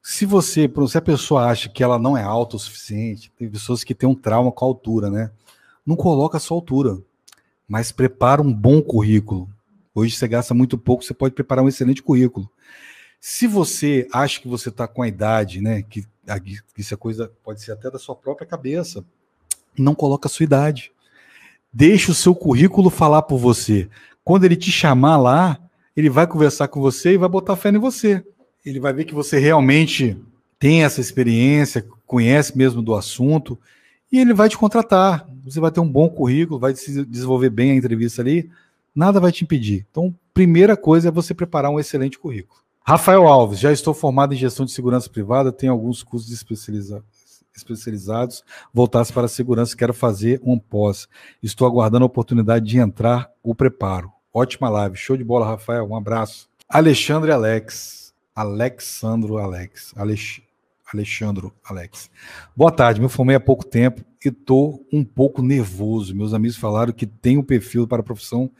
[0.02, 3.84] Se você, se a pessoa acha que ela não é alta o suficiente, tem pessoas
[3.84, 5.30] que têm um trauma com a altura, né?
[5.86, 6.98] Não coloca a sua altura,
[7.68, 9.48] mas prepara um bom currículo.
[9.96, 12.50] Hoje você gasta muito pouco, você pode preparar um excelente currículo.
[13.18, 17.32] Se você acha que você está com a idade, né, que, que isso é coisa,
[17.42, 19.02] pode ser até da sua própria cabeça,
[19.78, 20.92] não coloca a sua idade.
[21.72, 23.88] Deixa o seu currículo falar por você.
[24.22, 25.58] Quando ele te chamar lá,
[25.96, 28.22] ele vai conversar com você e vai botar fé em você.
[28.66, 30.14] Ele vai ver que você realmente
[30.58, 33.58] tem essa experiência, conhece mesmo do assunto,
[34.12, 35.26] e ele vai te contratar.
[35.42, 38.50] Você vai ter um bom currículo, vai se desenvolver bem a entrevista ali,
[38.96, 39.86] nada vai te impedir.
[39.90, 42.60] Então, primeira coisa é você preparar um excelente currículo.
[42.82, 47.04] Rafael Alves, já estou formado em gestão de segurança privada, tenho alguns cursos especializa
[47.54, 51.08] especializados voltados para a segurança, quero fazer um pós.
[51.42, 54.12] Estou aguardando a oportunidade de entrar, o preparo.
[54.32, 56.48] Ótima live, show de bola, Rafael, um abraço.
[56.68, 60.42] Alexandre Alex, Alexandro Alex, Alex,
[60.92, 62.10] Alexandro Alex.
[62.54, 66.14] Boa tarde, me formei há pouco tempo e estou um pouco nervoso.
[66.14, 68.50] Meus amigos falaram que tenho perfil para a profissão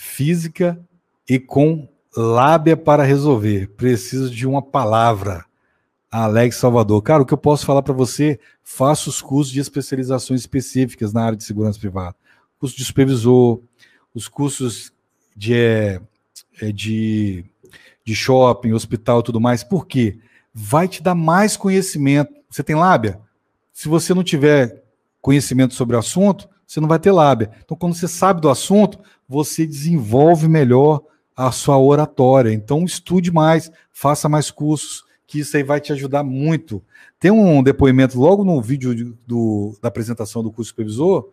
[0.00, 0.78] física
[1.28, 3.68] e com lábia para resolver.
[3.76, 5.44] Preciso de uma palavra.
[6.08, 7.02] Alex Salvador.
[7.02, 8.38] Cara, o que eu posso falar para você?
[8.62, 12.14] Faça os cursos de especializações específicas na área de segurança privada.
[12.60, 13.60] Curso de supervisor,
[14.14, 14.92] os cursos
[15.36, 16.00] de, é,
[16.62, 17.44] é de,
[18.04, 19.64] de shopping, hospital e tudo mais.
[19.64, 20.20] Por quê?
[20.54, 22.32] Vai te dar mais conhecimento.
[22.48, 23.20] Você tem lábia?
[23.72, 24.84] Se você não tiver
[25.20, 27.50] conhecimento sobre o assunto, você não vai ter lábia.
[27.64, 31.02] Então, quando você sabe do assunto, você desenvolve melhor
[31.36, 32.52] a sua oratória.
[32.52, 36.82] Então, estude mais, faça mais cursos, que isso aí vai te ajudar muito.
[37.20, 41.28] Tem um depoimento logo no vídeo do, da apresentação do curso supervisor,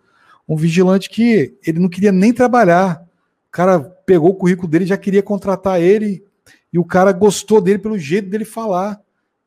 [0.47, 3.01] um vigilante que ele não queria nem trabalhar.
[3.47, 6.23] O cara pegou o currículo dele, já queria contratar ele,
[6.72, 9.01] e o cara gostou dele pelo jeito dele falar.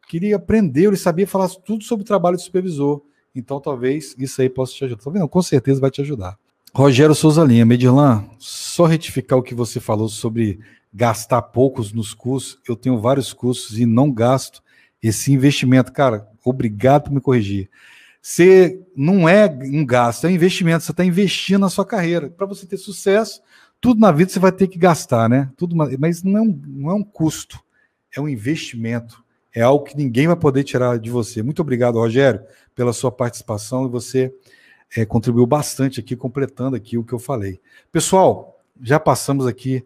[0.08, 3.02] Queria aprender, ele sabia falar tudo sobre o trabalho de supervisor.
[3.34, 5.02] Então, talvez isso aí possa te ajudar.
[5.12, 5.28] Tá?
[5.28, 6.38] Com certeza vai te ajudar.
[6.74, 10.60] Rogério Souza Linha, Medirlan, só retificar o que você falou sobre
[10.92, 12.58] gastar poucos nos cursos.
[12.68, 14.62] Eu tenho vários cursos e não gasto
[15.02, 15.92] esse investimento.
[15.92, 17.70] Cara, obrigado por me corrigir.
[18.20, 20.84] Você não é um gasto, é um investimento.
[20.84, 22.28] Você está investindo na sua carreira.
[22.28, 23.40] Para você ter sucesso,
[23.80, 25.50] tudo na vida você vai ter que gastar, né?
[25.56, 27.58] Tudo, mas não é, um, não é um custo,
[28.14, 29.24] é um investimento.
[29.54, 31.42] É algo que ninguém vai poder tirar de você.
[31.42, 32.42] Muito obrigado, Rogério,
[32.74, 34.32] pela sua participação e você
[34.96, 37.60] é, contribuiu bastante aqui, completando aqui o que eu falei.
[37.92, 39.84] Pessoal, já passamos aqui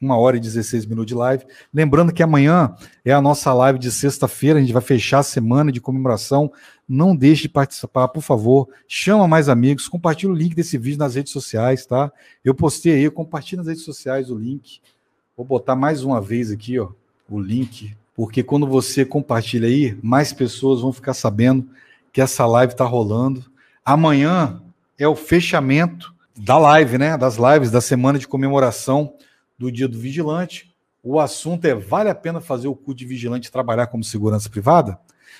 [0.00, 1.44] uma hora e 16 minutos de live.
[1.72, 5.70] Lembrando que amanhã é a nossa live de sexta-feira, a gente vai fechar a semana
[5.70, 6.50] de comemoração.
[6.88, 8.68] Não deixe de participar, por favor.
[8.88, 12.10] Chama mais amigos, compartilha o link desse vídeo nas redes sociais, tá?
[12.42, 14.80] Eu postei aí, compartilha nas redes sociais o link.
[15.36, 16.88] Vou botar mais uma vez aqui, ó,
[17.28, 21.68] o link, porque quando você compartilha aí, mais pessoas vão ficar sabendo
[22.12, 23.49] que essa live está rolando.
[23.90, 24.62] Amanhã
[24.96, 27.18] é o fechamento da live, né?
[27.18, 29.14] Das lives da semana de comemoração
[29.58, 30.72] do Dia do Vigilante.
[31.02, 34.48] O assunto é: vale a pena fazer o curso de vigilante e trabalhar como segurança
[34.48, 34.96] privada?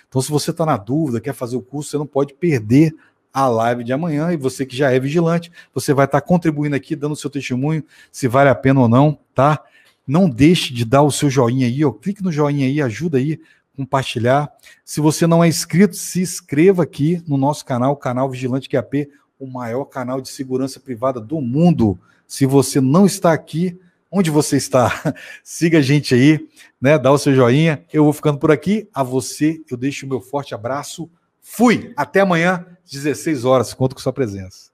[0.09, 2.93] Então, se você está na dúvida, quer fazer o curso, você não pode perder
[3.33, 4.33] a live de amanhã.
[4.33, 7.85] E você que já é vigilante, você vai estar tá contribuindo aqui, dando seu testemunho,
[8.11, 9.63] se vale a pena ou não, tá?
[10.05, 11.93] Não deixe de dar o seu joinha aí, ó.
[11.93, 13.39] clique no joinha aí, ajuda aí,
[13.81, 14.53] compartilhar.
[14.85, 19.09] Se você não é inscrito, se inscreva aqui no nosso canal, o canal Vigilante QAP,
[19.39, 21.99] o maior canal de segurança privada do mundo.
[22.27, 23.79] Se você não está aqui,
[24.13, 25.15] onde você está?
[25.43, 26.47] Siga a gente aí,
[26.81, 26.99] né?
[26.99, 27.83] Dá o seu joinha.
[27.91, 28.87] Eu vou ficando por aqui.
[28.93, 31.11] A você, eu deixo o meu forte abraço.
[31.41, 31.95] Fui.
[31.97, 33.73] Até amanhã, 16 horas.
[33.73, 34.69] Conto com sua presença.